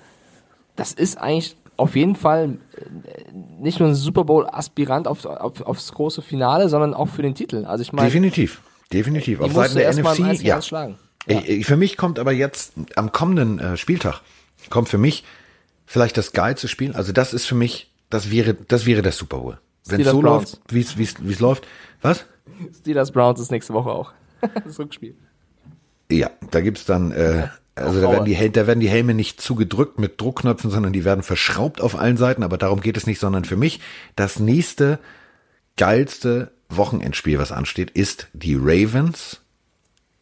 [0.75, 5.91] das ist eigentlich auf jeden Fall äh, nicht nur ein Super Bowl-Aspirant auf, auf, aufs
[5.91, 7.65] große Finale, sondern auch für den Titel.
[7.65, 8.61] Also ich meine, Definitiv.
[8.91, 9.41] Definitiv.
[9.41, 10.61] Auf Seiten der NFC, 1 ja.
[10.61, 10.97] schlagen.
[11.25, 14.21] Ich- Für mich kommt aber jetzt am kommenden äh, Spieltag
[14.69, 15.23] kommt für mich
[15.86, 16.93] vielleicht das geilste Spiel.
[16.93, 19.59] Also das ist für mich, das wäre, das wäre der Super Bowl.
[19.86, 20.53] Wenn es so Browns.
[20.53, 21.67] läuft, wie es, wie es, wie es läuft.
[22.01, 22.25] Was?
[22.79, 24.13] Steelers Browns ist nächste Woche auch.
[24.65, 25.15] das Rückspiel.
[26.09, 29.99] Ja, da gibt's dann, äh, also da werden, die, da werden die Helme nicht zugedrückt
[29.99, 33.45] mit Druckknöpfen, sondern die werden verschraubt auf allen Seiten, aber darum geht es nicht, sondern
[33.45, 33.80] für mich
[34.15, 34.99] das nächste
[35.76, 39.41] geilste Wochenendspiel, was ansteht, ist die Ravens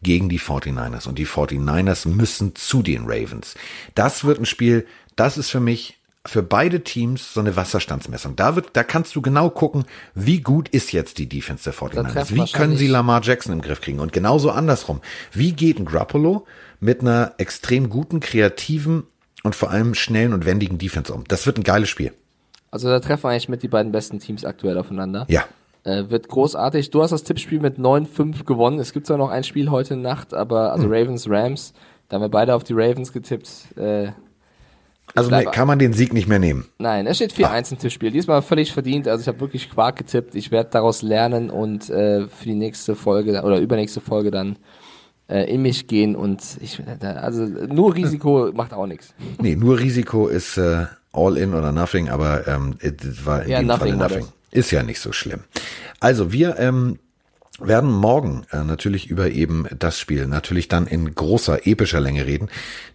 [0.01, 1.07] gegen die 49ers.
[1.07, 3.55] Und die 49ers müssen zu den Ravens.
[3.95, 8.35] Das wird ein Spiel, das ist für mich für beide Teams so eine Wasserstandsmessung.
[8.35, 12.11] Da wird, da kannst du genau gucken, wie gut ist jetzt die Defense der 49ers?
[12.11, 13.99] treffen Wie können sie Lamar Jackson im Griff kriegen?
[13.99, 15.01] Und genauso andersrum.
[15.31, 16.45] Wie geht ein Grappolo
[16.81, 19.03] mit einer extrem guten, kreativen
[19.43, 21.23] und vor allem schnellen und wendigen Defense um?
[21.29, 22.11] Das wird ein geiles Spiel.
[22.71, 25.25] Also da treffen eigentlich mit die beiden besten Teams aktuell aufeinander.
[25.29, 25.45] Ja.
[25.83, 26.91] Äh, wird großartig.
[26.91, 28.79] Du hast das Tippspiel mit 9-5 gewonnen.
[28.79, 31.73] Es gibt zwar noch ein Spiel heute Nacht, aber also Ravens, Rams,
[32.09, 33.49] da haben wir beide auf die Ravens getippt.
[33.77, 34.09] Äh,
[35.15, 36.65] Also bleib- kann man den Sieg nicht mehr nehmen.
[36.77, 38.11] nein, es steht 4-1 im Tippspiel.
[38.11, 39.07] Diesmal völlig verdient.
[39.07, 40.35] Also ich habe wirklich Quark getippt.
[40.35, 44.55] Ich werde daraus lernen und äh, für die nächste Folge oder übernächste Folge dann
[45.31, 49.13] äh, in mich gehen und ich also nur Risiko macht auch nichts.
[49.39, 53.59] Nee, nur Risiko ist äh, all in oder nothing, aber ähm, es war in Ja,
[53.59, 54.27] dem nothing Falle war nothing.
[54.51, 55.41] Ist ja nicht so schlimm.
[55.99, 56.99] Also wir ähm,
[57.59, 62.49] werden morgen äh, natürlich über eben das Spiel natürlich dann in großer, epischer Länge reden.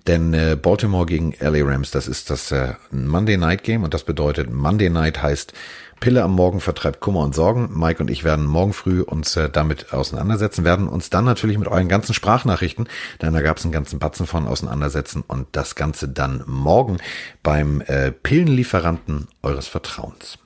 [0.07, 4.05] Denn äh, Baltimore gegen LA Rams, das ist das äh, Monday Night Game und das
[4.05, 5.53] bedeutet, Monday Night heißt
[6.01, 7.70] Pille am Morgen vertreibt Kummer und Sorgen.
[7.74, 11.68] Mike und ich werden morgen früh uns äh, damit auseinandersetzen, werden uns dann natürlich mit
[11.68, 12.88] euren ganzen Sprachnachrichten,
[13.22, 16.99] denn da gab es einen ganzen Batzen von auseinandersetzen und das Ganze dann morgen
[17.42, 20.38] beim äh, Pillenlieferanten eures Vertrauens.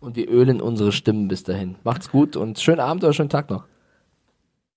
[0.00, 1.76] Und wir ölen unsere Stimmen bis dahin.
[1.82, 3.64] Macht's gut und schönen Abend oder schönen Tag noch.